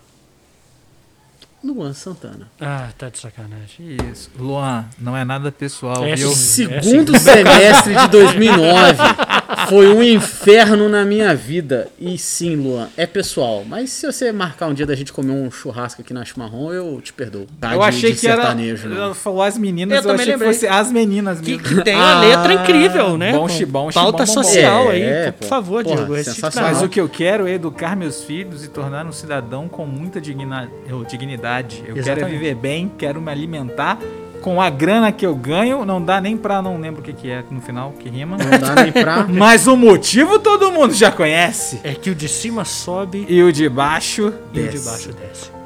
[1.63, 2.49] Luan Santana.
[2.61, 3.97] Ah, tá de sacanagem.
[4.11, 4.31] Isso.
[4.39, 6.31] Luan, não é nada pessoal, É viu?
[6.31, 8.99] Segundo semestre de 2009
[9.69, 11.89] foi um inferno na minha vida.
[12.01, 13.65] E sim, Luan, é pessoal.
[13.67, 17.01] Mas se você marcar um dia da gente comer um churrasco aqui na Chimarrão, eu
[17.01, 17.47] te perdoo.
[17.61, 18.43] Tá Eu de- achei de que era.
[18.53, 20.49] Ela falou as meninas, Eu eu, também achei lembrei.
[20.51, 21.63] que fosse as meninas Que, mesmo.
[21.77, 23.33] que tem uma Ah, letra incrível, né?
[23.33, 25.33] bom Com chibom, Pauta social É, aí.
[25.33, 25.39] pô.
[25.41, 26.15] Por favor, Porra, Diego.
[26.55, 30.21] Mas o que eu quero é educar meus filhos e tornar um cidadão com muita
[30.21, 30.69] digna-
[31.09, 31.79] dignidade.
[31.87, 32.33] Eu quero é Exatamente.
[32.39, 33.99] viver bem, quero me alimentar.
[34.41, 36.63] Com a grana que eu ganho, não dá nem pra.
[36.63, 38.37] Não lembro o que, que é no final, que rima.
[38.39, 39.27] Não dá nem pra.
[39.29, 41.81] Mas o motivo todo mundo já conhece.
[41.85, 44.33] É que o de cima sobe E o de baixo.
[44.53, 44.89] e o de desce.
[44.89, 45.61] baixo desce.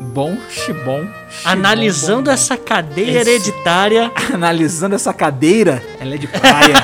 [0.00, 1.04] Bom, xibom.
[1.44, 4.14] Analisando bom, essa cadeia hereditária, bom.
[4.34, 6.74] Analisando essa cadeira, ela é de praia.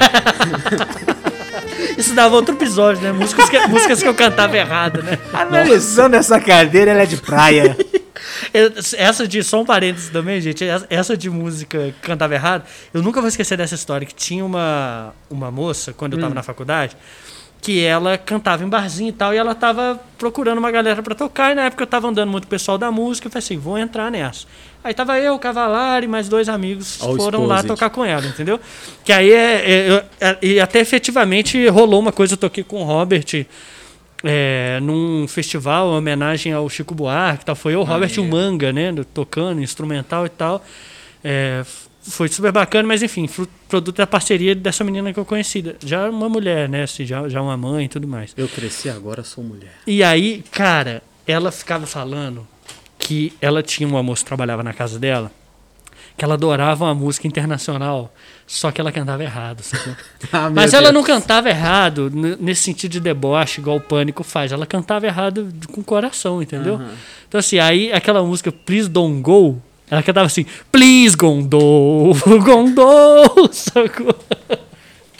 [1.97, 3.13] isso dava outro episódio, né?
[3.13, 5.17] Músicas que, músicas que eu cantava errado, né?
[5.33, 7.77] Analisando essa cadeira, ela é de praia.
[8.97, 13.03] Essa de, só um parênteses também, gente, essa- essa de música que cantava errado, eu
[13.03, 16.97] nunca vou esquecer dessa história, que tinha uma, uma moça, quando eu tava na faculdade,
[17.61, 21.53] que ela cantava em barzinho e tal, e ela tava procurando uma galera pra tocar,
[21.53, 23.57] e na época eu tava andando muito com o pessoal da música, eu falei assim,
[23.57, 24.47] vou entrar nessa.
[24.83, 27.69] Aí tava eu, o Cavalar e mais dois amigos All foram lá exposed.
[27.69, 28.61] tocar com ela, entendeu?
[29.03, 32.85] Que aí é, é- é- e até efetivamente rolou uma coisa, eu toquei com o
[32.85, 33.25] Robert
[34.25, 37.55] é, num festival, em homenagem ao Chico Buarque tal.
[37.55, 38.91] Foi eu, o Robert o Manga, né?
[38.91, 40.65] do- Tocando, instrumental e tal.
[41.23, 41.65] É,
[42.03, 43.29] foi super bacana, mas enfim,
[43.69, 45.65] produto da parceria dessa menina que eu conheci.
[45.85, 46.83] Já uma mulher, né?
[46.83, 48.33] Assim, já, já uma mãe e tudo mais.
[48.37, 49.73] Eu cresci agora, sou mulher.
[49.87, 52.47] E aí, cara, ela ficava falando
[52.99, 55.31] que ela tinha uma moça que trabalhava na casa dela,
[56.17, 58.15] que ela adorava uma música internacional,
[58.47, 59.63] só que ela cantava errado.
[59.63, 59.95] sacou?
[60.33, 60.95] Ah, Mas ela Deus.
[60.95, 64.53] não cantava errado nesse sentido de deboche, igual o Pânico faz.
[64.53, 66.81] Ela cantava errado com o coração, entendeu?
[67.29, 74.15] Então, assim, aí aquela música Please Don't Go, ela cantava assim, Please Gondou, Gondou, sacou?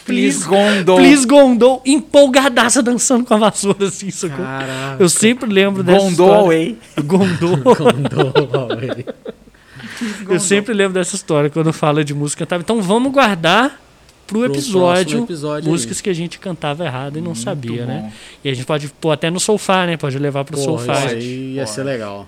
[0.05, 0.97] Please Gondou.
[0.97, 4.45] Please Gondou, empolgadaça dançando com a vassoura, assim, sacou?
[4.45, 4.97] Caraca.
[4.99, 6.43] Eu sempre lembro dessa Gondou história.
[6.45, 6.77] away.
[7.07, 9.05] Condou, velho.
[10.29, 12.61] Eu sempre lembro dessa história quando fala de música cantada.
[12.61, 13.79] Então vamos guardar
[14.27, 17.99] pro episódio, episódio músicas que a gente cantava errado e não sabia, né?
[18.03, 18.11] bom.
[18.43, 19.97] E a gente pode pôr até no sofá, né?
[19.97, 21.05] Pode levar pro Porra, sofá.
[21.05, 22.27] isso aí ia ser legal.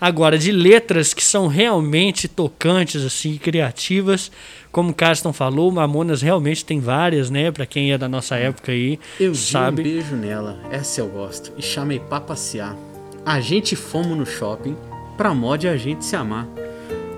[0.00, 4.32] Agora, de letras que são realmente tocantes, assim, criativas,
[4.72, 7.50] como o Carsten falou, Mamonas realmente tem várias, né?
[7.52, 9.82] Pra quem é da nossa época aí, Eu dei um sabe.
[9.82, 12.76] beijo nela, essa eu gosto, e chamei pra passear.
[13.24, 14.76] A gente fomos no shopping,
[15.16, 16.48] pra mod a gente se amar.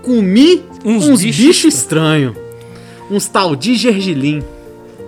[0.05, 2.37] Comi Uns uns, bichos bichos estranhos,
[3.11, 4.43] uns tal de gergelim.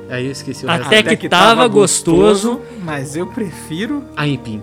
[0.09, 0.71] Aí eu esqueci o.
[0.71, 2.61] Até que tava gostoso.
[2.83, 4.63] Mas eu prefiro Aipim.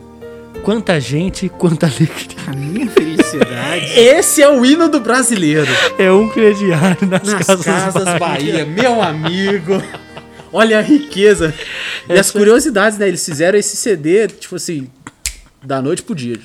[0.64, 2.38] Quanta gente, quanta alegria.
[2.48, 3.86] a minha felicidade.
[4.00, 5.68] Esse é o hino do brasileiro.
[6.00, 8.20] É um crediário nas, Nas casas, casas, Bahia.
[8.20, 9.84] Bahia, meu amigo.
[10.54, 11.54] Olha a riqueza.
[12.08, 13.08] E as curiosidades, né?
[13.08, 14.88] Eles fizeram esse CD, tipo assim,
[15.62, 16.40] da noite pro dia.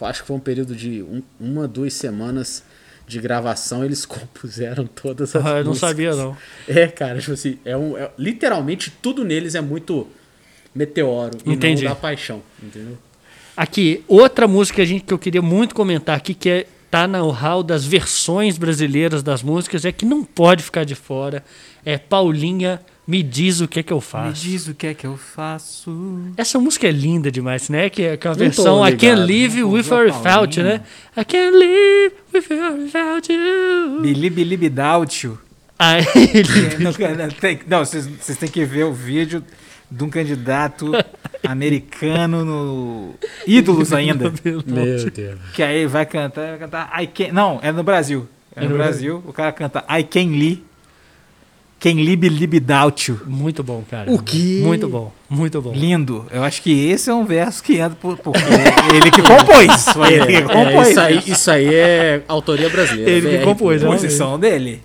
[0.00, 2.62] Acho que foi um período de um- uma, duas semanas
[3.06, 3.84] de gravação.
[3.84, 5.90] Eles compuseram todas as Ah, eu não músicas.
[5.90, 6.36] sabia, não.
[6.68, 10.06] É, cara, tipo assim, é um, é- literalmente tudo neles é muito
[10.74, 11.84] meteoro e Entendi.
[11.84, 12.98] não da paixão, entendeu?
[13.56, 17.62] Aqui, outra música gente, que eu queria muito comentar aqui, que é, tá no hall
[17.62, 21.42] das versões brasileiras das músicas, é que não pode ficar de fora.
[21.84, 24.42] É Paulinha, me diz o que é que eu Me faço.
[24.42, 26.20] diz o que é que eu faço.
[26.36, 27.88] Essa música é linda demais, né?
[27.88, 29.20] Que é com a tô versão I Can't.
[29.20, 30.82] Live Não With or Without You, né?
[31.16, 34.00] I Can't Live With or Without You.
[34.02, 35.38] Billy Billy Bidautio.
[35.78, 37.28] Aí ele Não, não,
[37.68, 39.44] Não, vocês têm que ver o vídeo
[39.90, 40.90] de um candidato
[41.46, 43.14] americano no
[43.46, 44.32] Ídolos ainda.
[44.44, 45.04] Meu Deus.
[45.54, 47.32] Que aí vai cantar, vai cantar I can...
[47.32, 48.26] Não, é no Brasil.
[48.54, 49.22] É no Brasil.
[49.26, 50.64] O cara canta I can li.
[51.78, 53.20] Can li Billy Bidautio.
[53.26, 54.10] Muito bom, cara.
[54.10, 54.60] O quê?
[54.64, 55.72] Muito bom, muito bom.
[55.72, 56.24] Lindo.
[56.30, 58.40] Eu acho que esse é um verso que entra por, porque
[58.94, 59.86] ele que compôs.
[60.10, 60.88] Ele que É, compôs.
[60.88, 63.10] isso, aí, isso aí é autoria brasileira.
[63.10, 63.88] Ele que BR, compôs, pô.
[63.88, 63.94] né?
[63.94, 64.82] Composição dele.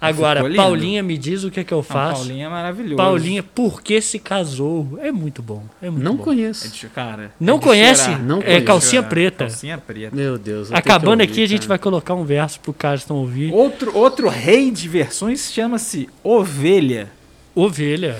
[0.00, 0.48] Agora.
[0.54, 2.20] Paulinha, me diz o que é que eu Não, faço.
[2.22, 2.96] Paulinha é maravilhoso.
[2.96, 4.98] Paulinha, por que se casou?
[5.02, 5.64] É muito bom.
[5.82, 6.22] É muito Não bom.
[6.22, 6.68] É conheço.
[6.70, 8.04] de- cara, Não é conhece?
[8.04, 8.22] chorar.
[8.22, 8.64] Não é conheço.
[8.64, 9.08] calcinha Chorar.
[9.10, 9.44] preta.
[9.46, 10.14] Calcinha preta.
[10.16, 10.70] Meu Deus.
[10.72, 11.68] Acabando que ouvir, aqui, a gente cara.
[11.70, 13.52] vai colocar um verso pro Carson ouvir.
[13.52, 17.10] Outro, outro rei de versões chama-se Ovelha,
[17.54, 18.18] Ovelha.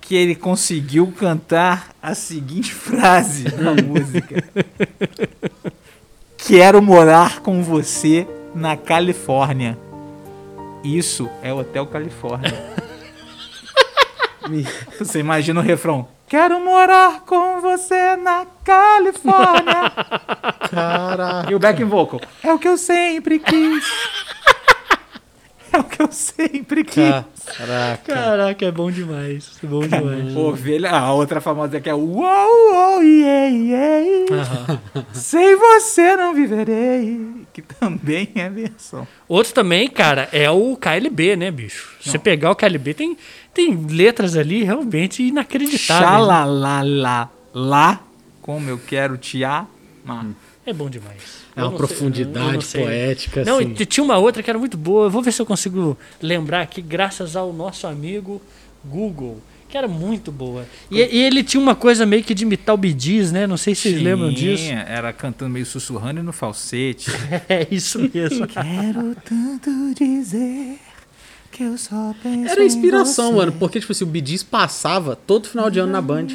[0.00, 4.44] que ele conseguiu cantar a seguinte frase na música:
[6.36, 9.78] Quero morar com você na Califórnia.
[10.82, 12.52] Isso é Hotel Califórnia.
[14.98, 19.90] Você imagina o refrão: Quero morar com você na Califórnia.
[20.70, 21.50] Caraca.
[21.50, 23.84] E o backing vocal: É o que eu sempre quis.
[25.72, 27.24] É o que eu sempre quis.
[27.56, 28.14] Caraca.
[28.14, 29.50] Caraca, é bom demais.
[29.62, 30.34] É bom demais.
[30.36, 34.34] Ovelha, a outra famosa que é Uou, uou, yeah, yeah.
[34.34, 34.80] Aham.
[35.12, 37.44] Sem você não viverei.
[37.52, 39.06] Que também é versão.
[39.28, 41.96] Outro também, cara, é o KLB, né, bicho?
[42.00, 43.16] Você pegar o KLB, tem,
[43.52, 46.00] tem letras ali realmente inacreditáveis.
[46.00, 46.06] né?
[46.16, 48.00] Xalalala, lá,
[48.40, 50.26] como eu quero te amar.
[50.70, 51.20] É bom demais.
[51.56, 52.84] É Eu uma profundidade sei.
[52.84, 53.74] poética, Não, assim.
[53.76, 55.06] e tinha uma outra que era muito boa.
[55.06, 58.40] Eu vou ver se eu consigo lembrar aqui, graças ao nosso amigo
[58.84, 60.64] Google, que era muito boa.
[60.88, 63.48] E, e ele tinha uma coisa meio que de imitar o Gees, né?
[63.48, 64.70] Não sei se vocês lembram disso.
[64.86, 67.10] Era cantando meio sussurrando e no falsete.
[67.48, 68.46] É isso mesmo.
[68.46, 70.78] Quero tanto dizer
[71.50, 75.68] que eu só penso Era inspiração, mano, porque, tipo assim, o Gees passava todo final
[75.68, 76.28] de ano na Band.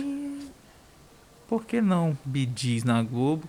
[1.47, 3.47] Por que não Bidis na Globo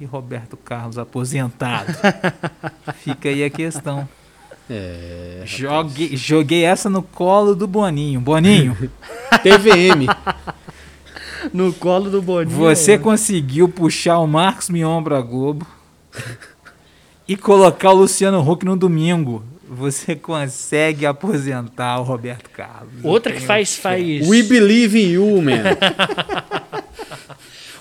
[0.00, 1.92] e Roberto Carlos aposentado?
[3.02, 4.08] Fica aí a questão.
[4.70, 5.42] É.
[5.44, 8.20] Joguei, joguei essa no colo do Boninho.
[8.20, 8.76] Boninho,
[9.42, 10.06] TVM.
[11.52, 12.56] No colo do Boninho.
[12.56, 15.66] você conseguiu puxar o Marcos Mion pra Globo
[17.26, 19.42] e colocar o Luciano Huck no domingo.
[19.70, 23.04] Você consegue aposentar o Roberto Carlos.
[23.04, 24.26] Outra que faz, faz.
[24.26, 25.76] We Believe in You, man.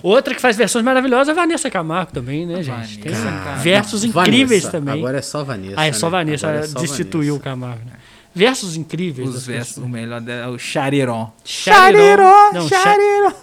[0.03, 2.99] Outra que faz versões maravilhosas é a Vanessa Camargo também, né, gente?
[2.99, 3.61] Vanessa Tem Camargo.
[3.61, 4.71] versos incríveis Vanessa.
[4.71, 4.93] também.
[4.95, 5.73] Agora é só Vanessa.
[5.77, 6.11] ah, é só né?
[6.11, 7.43] Vanessa, Agora é só destituiu o Vanessa.
[7.43, 7.85] Camargo.
[7.85, 7.91] né?
[8.35, 9.29] Versos incríveis.
[9.29, 11.31] Os versos, o melhor dela é o Chariron.
[11.43, 12.51] Chariron.
[12.53, 13.33] Não, Chariron.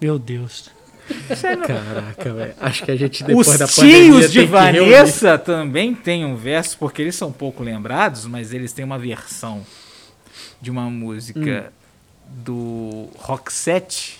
[0.00, 0.70] Meu Deus.
[1.66, 2.54] Caraca, velho.
[2.60, 4.90] Acho que a gente depois Os da pandemia tios de tem que reunir.
[4.92, 9.66] Vanessa também têm um verso, porque eles são pouco lembrados, mas eles têm uma versão
[10.60, 11.72] de uma música
[12.26, 14.19] do Roxette,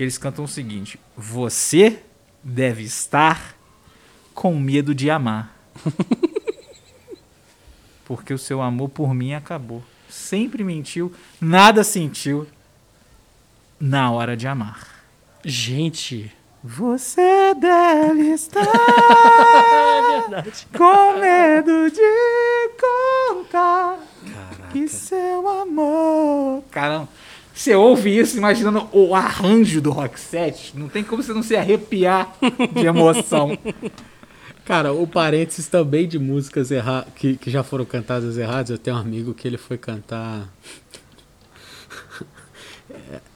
[0.00, 2.02] que eles cantam o seguinte: Você
[2.42, 3.54] deve estar
[4.32, 5.54] com medo de amar.
[8.06, 9.84] porque o seu amor por mim acabou.
[10.08, 12.46] Sempre mentiu, nada sentiu
[13.78, 15.04] na hora de amar.
[15.44, 16.32] Gente.
[16.64, 18.64] Você deve estar
[20.32, 23.98] É com medo de contar
[24.72, 26.64] que seu amor.
[26.70, 27.08] Caramba,
[27.60, 31.54] você ouve isso imaginando o arranjo do Rock 7, não tem como você não se
[31.54, 32.34] arrepiar
[32.72, 33.56] de emoção.
[34.64, 38.70] Cara, o parênteses também de músicas erra que, que já foram cantadas erradas.
[38.70, 40.48] Eu tenho um amigo que ele foi cantar.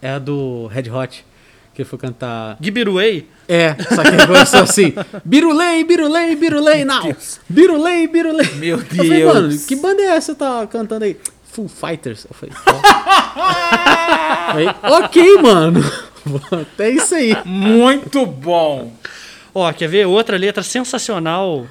[0.00, 1.24] É a do Red Hot.
[1.74, 2.56] Que ele foi cantar.
[2.60, 3.28] Gibiruei.
[3.48, 4.92] É, só que ele começou assim:
[5.24, 7.16] Birulei, Birulei, Birulei, now!
[7.48, 8.54] Birulei, Birulei.
[8.56, 9.34] Meu Eu falei, Deus.
[9.34, 11.16] mano, que banda é essa que tá cantando aí?
[11.54, 12.26] Full Fighters.
[12.28, 12.54] Eu falei.
[13.36, 15.80] Aí, ok, mano.
[16.50, 17.36] Até isso aí.
[17.44, 18.92] Muito bom.
[19.54, 20.06] Ó, quer ver?
[20.06, 21.66] Outra letra sensacional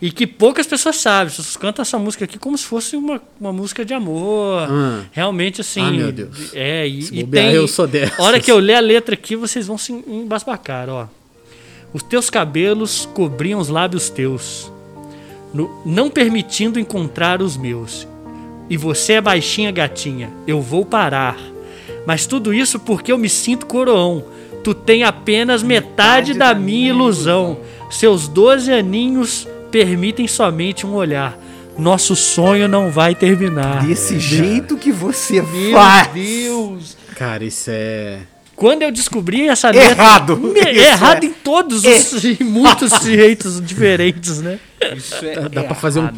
[0.00, 1.28] e que poucas pessoas sabem.
[1.28, 4.68] As pessoas cantam essa música aqui como se fosse uma, uma música de amor.
[4.70, 5.04] Hum.
[5.12, 5.80] Realmente, assim.
[5.82, 6.52] Ah, meu Deus.
[6.54, 7.54] É, e, Se e bobear, tem.
[7.54, 8.18] eu sou dessas.
[8.18, 11.06] A hora que eu ler a letra aqui, vocês vão se embasbacar, ó.
[11.92, 14.72] Os teus cabelos cobriam os lábios teus,
[15.52, 18.08] no- não permitindo encontrar os meus.
[18.70, 21.36] E você é baixinha gatinha, eu vou parar.
[22.06, 24.24] Mas tudo isso porque eu me sinto coroão.
[24.64, 27.58] Tu tem apenas metade, da, minha ilusão.
[27.90, 31.36] Seus doze aninhos permitem somente um olhar.
[31.76, 33.84] Nosso sonho não vai terminar.
[33.86, 36.08] Desse jeito que você Meu faz.
[36.12, 36.96] Deus!
[37.16, 38.20] Cara, isso é.
[38.54, 39.90] Quando eu descobri essa letra.
[39.90, 40.36] Errado.
[40.36, 42.24] Me- Isso errado é- em todos os.
[42.24, 44.58] em muitos jeitos diferentes, né?
[44.96, 46.14] Isso é Dá pra fazer um errado.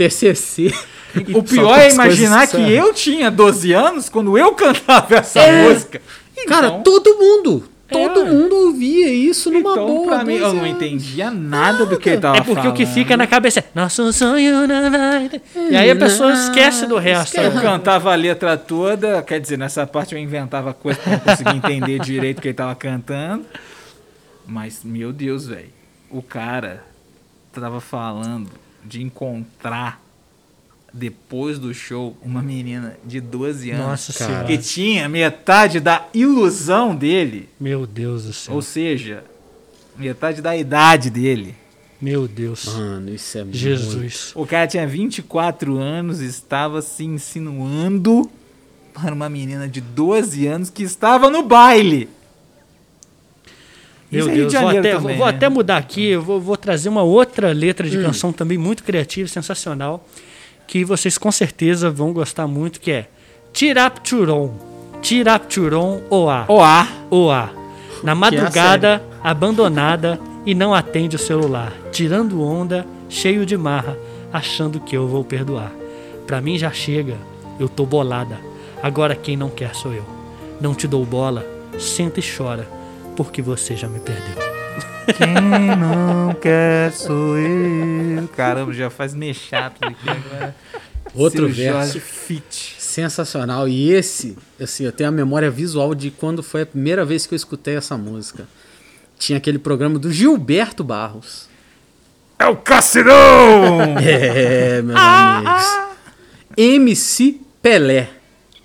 [1.34, 5.68] O pior é imaginar que eu tinha 12 anos quando eu cantava essa É.
[5.68, 6.00] música.
[6.46, 7.64] Cara, Então- todo mundo.
[7.86, 8.24] Todo É.
[8.24, 10.06] mundo ouvia isso numa Então, boa.
[10.16, 12.84] pra mim, eu 12 não entendia nada do que ele tava É porque o que
[12.86, 12.94] falando.
[12.94, 13.64] fica na cabeça é.
[13.74, 15.28] Nosso sonho não vai.
[15.28, 17.36] ter-" E aí a pessoa esquece do resto.
[17.38, 17.60] Eu né?
[17.60, 21.98] cantava a letra toda, quer dizer, nessa parte eu inventava coisa pra não conseguir entender
[22.00, 23.44] direito o que ele tava cantando.
[24.46, 25.68] Mas, meu Deus, velho,
[26.10, 26.82] o cara
[27.52, 28.50] tava falando
[28.84, 30.00] de encontrar
[30.96, 34.44] depois do show uma menina de 12 anos Nossa Cara.
[34.46, 38.54] que tinha metade da ilusão dele, Meu Deus do céu.
[38.54, 39.24] ou seja,
[39.96, 41.56] metade da idade dele.
[42.00, 42.66] Meu Deus.
[42.66, 44.32] Mano, isso é muito- Jesus.
[44.36, 48.30] O cara tinha 24 anos e estava se insinuando
[48.92, 52.08] para uma menina de 12 anos que estava no baile.
[54.12, 55.32] Meu é Deus, de vou, até, também, vou né?
[55.32, 55.36] Hum.
[55.36, 59.28] até mudar aqui, eu vou, vou trazer uma outra letra de canção também muito criativa,
[59.28, 60.06] sensacional,
[60.66, 63.08] que vocês com certeza vão gostar muito, que é
[63.52, 64.52] Tirapturon.
[65.00, 66.44] Tirapturon Oá.
[66.48, 66.88] Oá.
[67.10, 67.50] Oá.
[68.02, 73.96] Na é madrugada, abandonada e não atende o celular, tirando onda, cheio de marra,
[74.32, 75.72] achando que eu vou perdoar.
[76.26, 77.16] Pra mim já chega,
[77.58, 78.38] eu tô bolada.
[78.82, 80.04] Agora quem não quer sou eu.
[80.60, 81.46] Não te dou bola,
[81.78, 82.68] senta e chora,
[83.16, 84.53] porque você já me perdeu.
[85.16, 88.28] Quem não quer sou eu.
[88.28, 90.54] Caramba, já faz mexato aqui agora.
[91.14, 91.78] Outro Seu verso.
[91.78, 92.76] Jorge Fit.
[92.78, 93.68] Sensacional.
[93.68, 97.34] E esse, assim, eu tenho a memória visual de quando foi a primeira vez que
[97.34, 98.48] eu escutei essa música.
[99.18, 101.48] Tinha aquele programa do Gilberto Barros.
[102.38, 103.94] É o Cassinão!
[104.02, 105.64] É, meus amigos.
[106.56, 108.10] MC Pelé.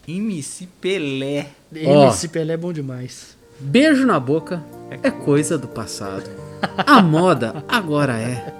[0.08, 1.50] MC Pelé.
[1.72, 3.38] MC Pelé é bom demais.
[3.60, 4.64] Beijo na boca
[5.04, 6.30] é coisa do passado.
[6.86, 8.54] A moda agora é.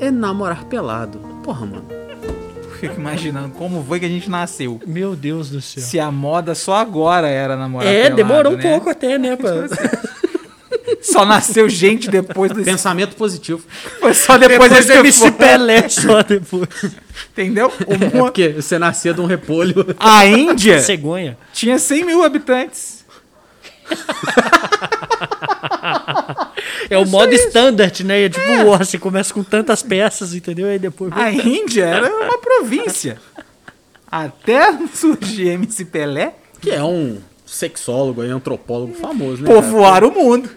[0.00, 1.18] É namorar pelado.
[1.42, 1.84] Porra, mano.
[2.78, 4.80] Fico imaginando como foi que a gente nasceu.
[4.86, 5.82] Meu Deus do céu.
[5.82, 8.62] Se a moda só agora era namorar É, pelado, demorou um né?
[8.62, 9.36] pouco até, né?
[9.36, 9.50] Pra...
[11.02, 12.62] Só nasceu gente depois do...
[12.62, 13.62] Pensamento positivo.
[14.00, 16.68] Foi só depois, Depois desse MC Pelé só depois.
[17.32, 17.72] Entendeu?
[17.86, 19.74] O É mu- porque você nascia de um repolho.
[19.98, 21.38] A Índia Cegonha.
[21.54, 22.99] tinha 100 mil habitantes.
[26.90, 28.24] É o modo standard, né?
[28.24, 30.66] É tipo War, você começa com tantas peças, entendeu?
[30.68, 31.12] Aí depois.
[31.14, 33.20] A Índia era uma província.
[34.10, 39.48] Até surgir MC Pelé, Que é um sexólogo e antropólogo famoso, né?
[39.48, 39.62] cara?
[39.62, 40.50] povoaram o mundo.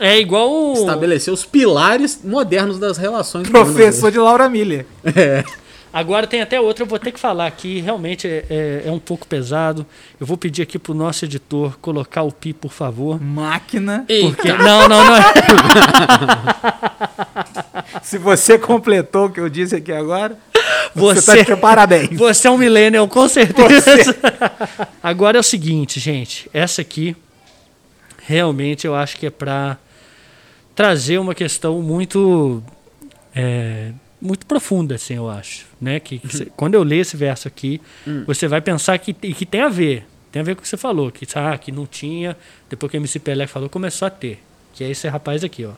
[0.00, 0.72] É igual o.
[0.74, 3.68] Estabeleceu os pilares modernos das relações humanas.
[3.72, 4.84] Professor de Laura Miller.
[5.92, 8.98] Agora tem até outra, eu vou ter que falar aqui, realmente é, é- é um
[8.98, 9.86] pouco pesado.
[10.20, 13.18] Eu vou pedir aqui pro nosso editor colocar o pi, por favor.
[13.20, 14.04] Máquina.
[14.06, 14.52] Porque.
[14.52, 15.16] Não, não, não.
[15.16, 15.22] é-
[18.02, 20.36] Se você completou o que eu disse aqui agora,
[20.94, 22.18] você, Você, tá de parabéns.
[22.18, 24.16] você é um millennial, com certeza.
[25.02, 26.48] Agora é o seguinte, gente.
[26.52, 27.16] Essa aqui,
[28.26, 29.76] realmente, eu acho que é pra
[30.74, 32.62] trazer uma questão muito.
[33.34, 34.07] é, muito
[34.48, 35.66] profunda, assim, eu acho.
[35.80, 36.00] Né?
[36.00, 37.80] Que, que cê- quando eu ler esse verso aqui,
[38.26, 40.04] você vai pensar que, e que tem a ver.
[40.32, 41.10] Tem a ver com o que você falou.
[41.12, 42.36] Que, ah, que não tinha.
[42.68, 44.42] Depois que o MC Pelé falou, começou a ter.
[44.72, 45.72] Que é esse rapaz aqui, ó.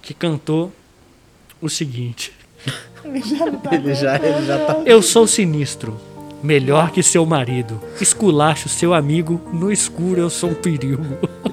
[0.00, 0.72] Que cantou
[1.60, 2.32] o seguinte.
[3.04, 4.82] Ele já, ele já tá.
[4.84, 5.98] Eu sou sinistro,
[6.42, 7.80] melhor que seu marido.
[8.00, 11.04] Esculacho seu amigo, no escuro eu sou um perigo.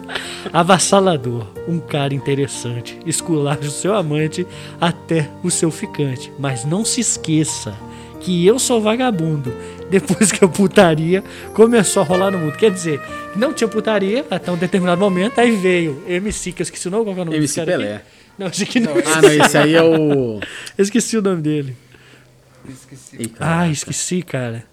[0.53, 2.97] Avassalador, um cara interessante.
[3.05, 4.45] Esculacho seu amante,
[4.79, 6.31] até o seu ficante.
[6.39, 7.75] Mas não se esqueça
[8.19, 9.53] que eu sou vagabundo.
[9.89, 11.23] Depois que a putaria
[11.53, 12.57] começou a rolar no mundo.
[12.57, 12.99] Quer dizer,
[13.35, 17.05] não tinha putaria até um determinado momento, aí veio MC, que eu esqueci o nome,
[17.05, 17.83] qual é o nome MC cara aqui?
[17.83, 18.01] Pelé.
[18.37, 18.93] Não, esse aqui não.
[18.93, 20.39] Ah, não, esse aí é o.
[20.77, 21.77] Eu esqueci o nome dele.
[23.35, 23.61] Cara.
[23.61, 24.65] Ah, esqueci, cara.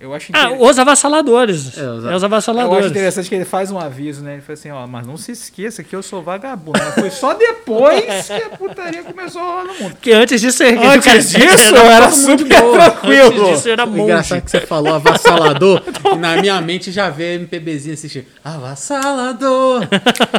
[0.00, 1.78] Eu acho, Ah, os avassaladores.
[1.78, 2.90] É, É, os- os eu acho avassaladores.
[2.90, 4.34] interessante que ele faz um aviso, né?
[4.34, 6.78] Ele fala assim, ó, mas não se esqueça que eu sou vagabundo.
[6.78, 9.92] Mas foi só depois que a putaria começou a rolar no mundo.
[9.92, 13.46] Porque antes disso, Antes disso, eu era super tranquilo.
[13.46, 14.44] Antes disso, era O engraçado é monge.
[14.44, 15.82] que você falou avassalador
[16.12, 18.26] e na minha mente já veio MPBzinho assistir.
[18.44, 19.88] Avassalador!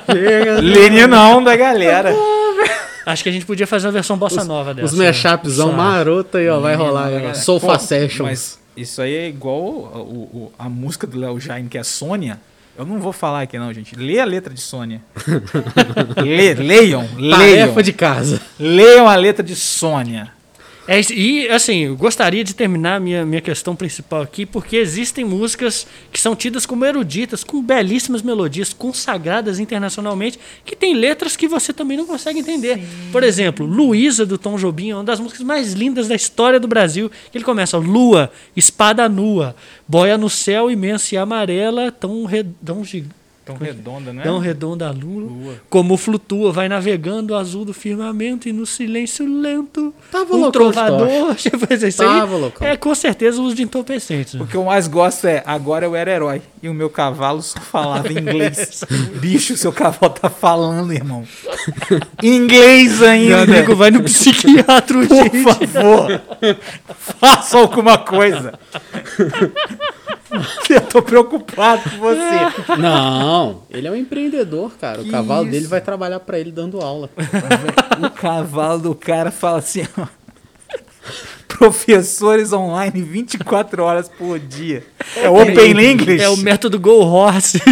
[0.62, 2.14] Leninão da galera.
[3.06, 4.88] Acho que a gente podia fazer uma versão bossa nova dessa.
[4.88, 5.78] Os mashupzão Sabe?
[5.78, 7.06] maroto aí, ó, vai rolar.
[7.08, 7.34] aí, ó.
[7.36, 8.20] Sofa Sessions.
[8.28, 12.40] Mas isso aí é igual o- o- a música do Léo Jaime, que é Sônia.
[12.78, 13.96] Eu não vou falar aqui não, gente.
[13.96, 15.02] Lê a letra de Sônia.
[16.24, 17.38] Lê, leiam, leiam.
[17.40, 18.42] Tarefa de casa.
[18.60, 20.32] Leiam a letra de Sônia.
[20.88, 25.88] É e, assim, eu gostaria de terminar minha, minha questão principal aqui, porque existem músicas
[26.12, 31.74] que são tidas como eruditas, com belíssimas melodias, consagradas internacionalmente, que tem letras que você
[31.74, 32.80] também não consegue entender.
[33.12, 36.68] Por exemplo, Luísa, do Tom Jobim, é uma das músicas mais lindas da história do
[36.68, 39.56] Brasil, que ele começa, Lua, espada nua,
[39.88, 43.25] boia no céu imensa e amarela, tão, re, tão gigante.
[43.46, 44.24] Tão redonda, né?
[44.24, 49.24] Tão redonda a lua, como flutua, vai navegando o azul do firmamento e no silêncio
[49.40, 49.94] lento.
[50.12, 51.36] Tava um trovador.
[51.38, 52.68] Tipo, isso Tava loucão.
[52.68, 54.34] é com certeza o uso de entorpecentes.
[54.34, 56.42] O que eu mais gosto é, agora eu era herói.
[56.64, 58.84] E o meu cavalo só falava inglês.
[59.18, 61.24] Bicho, seu cavalo tá falando, irmão.
[62.24, 63.44] Inglês Meu ainda.
[63.44, 65.44] amigo vai no psiquiatra, Por gente.
[65.44, 66.22] favor,
[67.20, 68.58] faça alguma coisa.
[70.70, 72.78] Eu tô preocupado com você.
[72.80, 75.02] Não, ele é um empreendedor, cara.
[75.02, 75.52] O Que cavalo isso?
[75.52, 77.10] dele vai trabalhar pra ele dando aula.
[78.04, 80.06] O cavalo do cara fala assim, ó.
[81.48, 84.86] Professores online 24 horas por dia.
[85.16, 86.22] É Open English.
[86.24, 87.62] É o método Go Horse.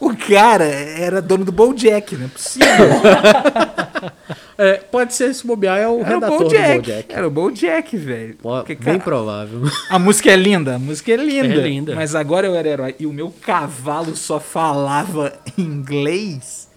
[0.00, 2.66] O cara era dono do Bojack, não é possível.
[4.62, 6.76] É, pode ser se bobear, é o Era o redator do Bojack.
[6.76, 7.14] Bojack.
[7.14, 8.36] Era o Bojack, velho.
[8.36, 9.62] Pô, bem cara, provável.
[9.88, 11.54] A música é linda, a música é linda.
[11.54, 11.94] É linda.
[11.94, 16.68] Mas agora eu era herói e o meu cavalo só falava inglês.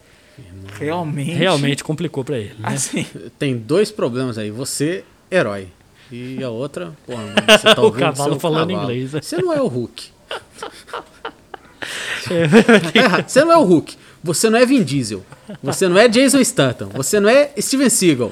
[0.80, 1.32] Realmente.
[1.34, 2.56] Realmente complicou pra ele.
[2.58, 2.70] Né?
[2.70, 3.06] Assim,
[3.38, 4.50] Tem dois problemas aí.
[4.50, 5.68] Você, herói.
[6.10, 8.92] E a outra, mano, você tá O cavalo falando cavalo.
[8.92, 9.12] inglês.
[9.12, 10.06] Você não é o Hulk.
[12.24, 13.28] Tá errado.
[13.28, 13.98] Você não é o Hulk.
[14.24, 15.22] Você não é Vin Diesel.
[15.62, 16.90] Você não é Jason Statham.
[16.90, 18.32] Você não é Steven Seagal.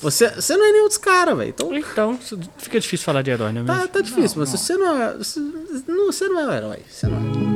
[0.00, 1.48] Você, você não é nenhum dos caras, velho.
[1.48, 2.18] Então, então,
[2.58, 3.64] fica difícil falar de herói, né?
[3.66, 4.58] Tá, tá difícil, não, mas não.
[4.58, 5.14] você não é.
[5.14, 6.78] Você não, você não é um herói.
[6.88, 7.54] Você não é.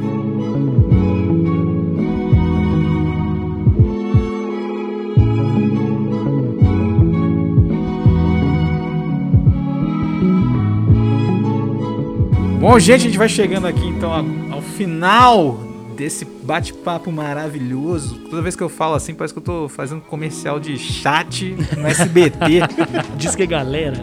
[12.60, 14.12] Bom, gente, a gente vai chegando aqui então
[14.50, 15.58] ao final
[15.96, 18.14] desse bate-papo maravilhoso.
[18.30, 21.86] Toda vez que eu falo assim, parece que eu tô fazendo comercial de chat no
[21.86, 22.62] SBT.
[23.18, 24.02] Diz que galera.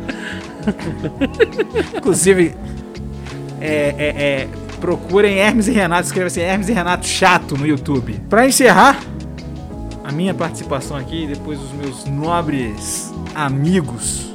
[1.98, 2.54] Inclusive,
[3.60, 4.48] é, é, é,
[4.80, 8.14] procurem Hermes e Renato, escreva assim, Hermes e Renato chato no YouTube.
[8.30, 9.00] Pra encerrar
[10.04, 14.32] a minha participação aqui, depois dos meus nobres amigos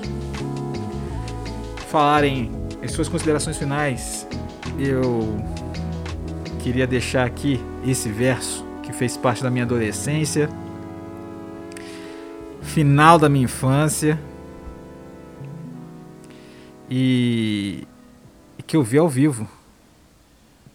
[1.88, 2.50] falarem
[2.82, 4.26] as suas considerações finais,
[4.76, 5.40] eu
[6.58, 10.48] queria deixar aqui esse verso que fez parte da minha adolescência,
[12.62, 14.20] final da minha infância
[16.88, 17.86] e,
[18.58, 19.48] e que eu vi ao vivo,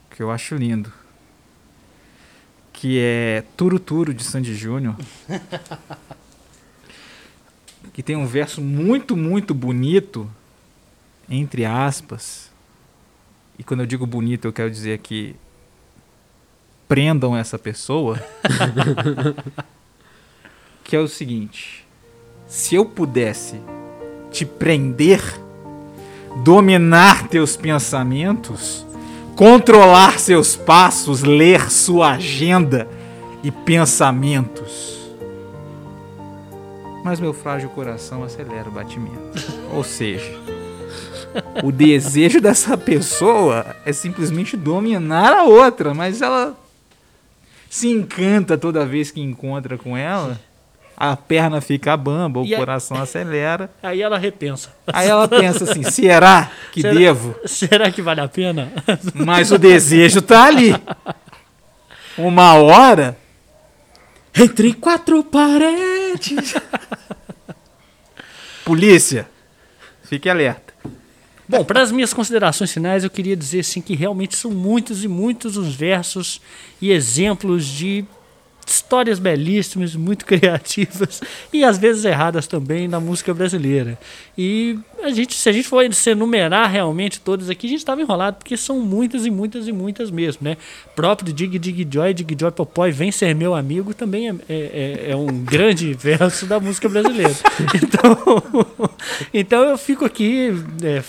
[0.10, 0.92] que eu acho lindo,
[2.72, 4.96] que é Turo Turo de Sandy Júnior.
[7.94, 10.30] que tem um verso muito, muito bonito,
[11.30, 12.52] entre aspas.
[13.58, 15.34] E quando eu digo bonito, eu quero dizer que
[16.88, 18.22] prendam essa pessoa.
[20.84, 21.86] que é o seguinte:
[22.48, 23.60] se eu pudesse
[24.32, 25.22] te prender,
[26.44, 28.86] dominar teus pensamentos,
[29.36, 32.88] controlar seus passos, ler sua agenda
[33.44, 34.96] e pensamentos.
[37.04, 39.20] Mas meu frágil coração acelera o batimento.
[39.72, 40.40] Ou seja,
[41.64, 46.58] o desejo dessa pessoa é simplesmente dominar a outra, mas ela
[47.76, 50.40] se encanta toda vez que encontra com ela.
[50.96, 53.70] A perna fica bamba, o E coração acelera.
[53.84, 54.74] Aí ela repensa.
[54.88, 57.36] Aí ela pensa assim: será que Será- devo?
[57.46, 58.72] Será que vale a pena?
[59.14, 60.74] Mas o desejo tá ali.
[62.18, 63.18] Uma hora.
[64.34, 66.56] Entre quatro paredes.
[68.64, 69.28] Polícia,
[70.04, 70.65] fique alerta.
[71.48, 75.08] Bom, para as minhas considerações finais, eu queria dizer assim que realmente são muitos e
[75.08, 76.42] muitos os versos
[76.82, 78.04] e exemplos de
[78.66, 81.22] histórias belíssimas, muito criativas
[81.54, 83.98] e às vezes erradas também na música brasileira.
[84.38, 88.02] E a gente, se a gente for se enumerar realmente todas aqui, a gente estava
[88.02, 90.58] enrolado porque são muitas e muitas e muitas mesmo, né?
[90.96, 94.56] Próprio Dig Dig Joy, Dig Joy Popoy, Vem Ser Meu Amigo também é, é,
[95.08, 97.34] é- é um grande verso da música brasileira.
[97.76, 98.18] Então,
[99.34, 100.50] então eu fico aqui
[100.84, 101.04] é,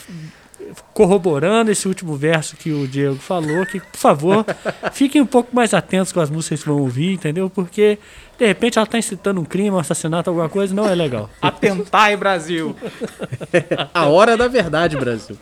[0.93, 4.45] corroborando esse último verso que o Diego falou, que, por favor,
[4.93, 7.51] fiquem um pouco mais atentos com as músicas que vão ouvir, entendeu?
[7.51, 7.99] Porque,
[8.39, 11.31] de repente, ela está incitando um crime, um assassinato, alguma coisa, não é legal.
[11.41, 12.77] Atentai, Brasil.
[13.93, 15.37] A hora da verdade, Brasil.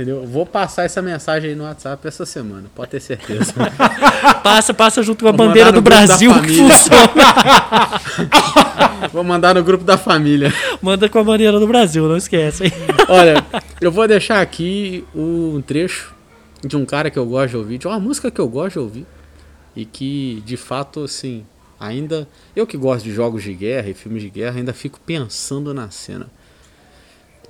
[0.00, 0.26] Entendeu?
[0.26, 3.52] Vou passar essa mensagem aí no WhatsApp essa semana, pode ter certeza.
[4.42, 7.10] Passa, passa junto com a Vou bandeira do Brasil que funciona.
[9.12, 10.50] Vou mandar no grupo da família.
[10.80, 12.72] Manda com a bandeira do Brasil, não esquece, hein?
[13.10, 13.44] Olha,
[13.78, 16.14] eu vou deixar aqui um trecho
[16.64, 18.78] de um cara que eu gosto de ouvir, de uma música que eu gosto de
[18.78, 19.06] ouvir.
[19.76, 21.44] E que, de fato, assim,
[21.78, 22.26] ainda.
[22.56, 25.90] Eu que gosto de jogos de guerra e filmes de guerra, ainda fico pensando na
[25.90, 26.26] cena.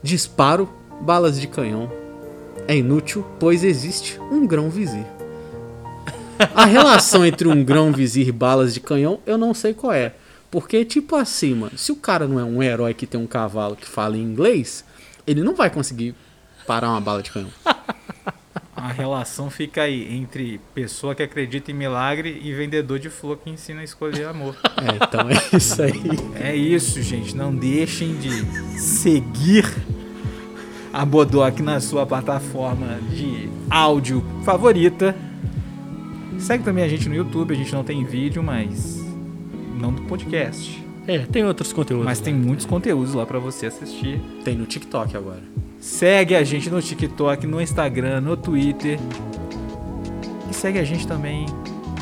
[0.03, 0.69] Disparo,
[1.01, 2.10] balas de canhão.
[2.71, 5.05] É inútil, pois existe um grão vizir.
[6.55, 10.15] A relação entre um grão vizir e balas de canhão, eu não sei qual é.
[10.53, 13.75] Porque, tipo assim, mano, se o cara não é um herói que tem um cavalo
[13.75, 14.85] que fala em inglês,
[15.27, 16.15] ele não vai conseguir
[16.65, 17.51] parar uma bala de canhão.
[18.77, 23.51] A relação fica aí entre pessoa que acredita em milagre e vendedor de flor que
[23.51, 24.57] ensina a escolher amor.
[24.77, 26.03] É, então é isso aí.
[26.41, 27.37] É isso, gente.
[27.37, 28.31] Não deixem de
[28.79, 29.67] seguir
[30.93, 35.15] a Bodoc na sua plataforma de áudio favorita.
[36.39, 37.55] Segue também a gente no YouTube.
[37.55, 39.05] A gente não tem vídeo, mas
[39.79, 40.85] não do podcast.
[41.07, 42.05] É, tem outros conteúdos.
[42.05, 44.21] Mas tem muitos conteúdos lá pra você assistir.
[44.45, 45.43] Tem no TikTok agora.
[45.79, 48.99] Segue a gente no TikTok, no Instagram, no Twitter.
[50.51, 51.47] E segue a gente também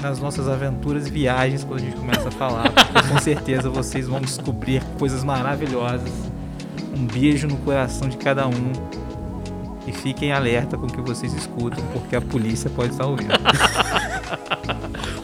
[0.02, 2.72] nas nossas aventuras e viagens quando a gente começa a falar.
[2.72, 6.27] Porque com certeza vocês vão descobrir coisas maravilhosas.
[6.98, 8.72] Um beijo no coração de cada um.
[9.86, 13.32] E fiquem alerta com o que vocês escutam, porque a polícia pode estar ouvindo.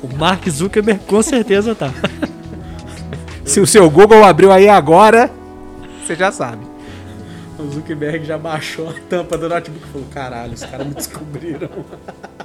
[0.03, 1.91] O Mark Zuckerberg com certeza tá.
[3.43, 5.31] Se o seu Google abriu aí agora,
[6.05, 6.67] você já sabe.
[7.59, 11.71] O Zuckerberg já baixou a tampa do notebook e falou: caralho, os caras me descobriram.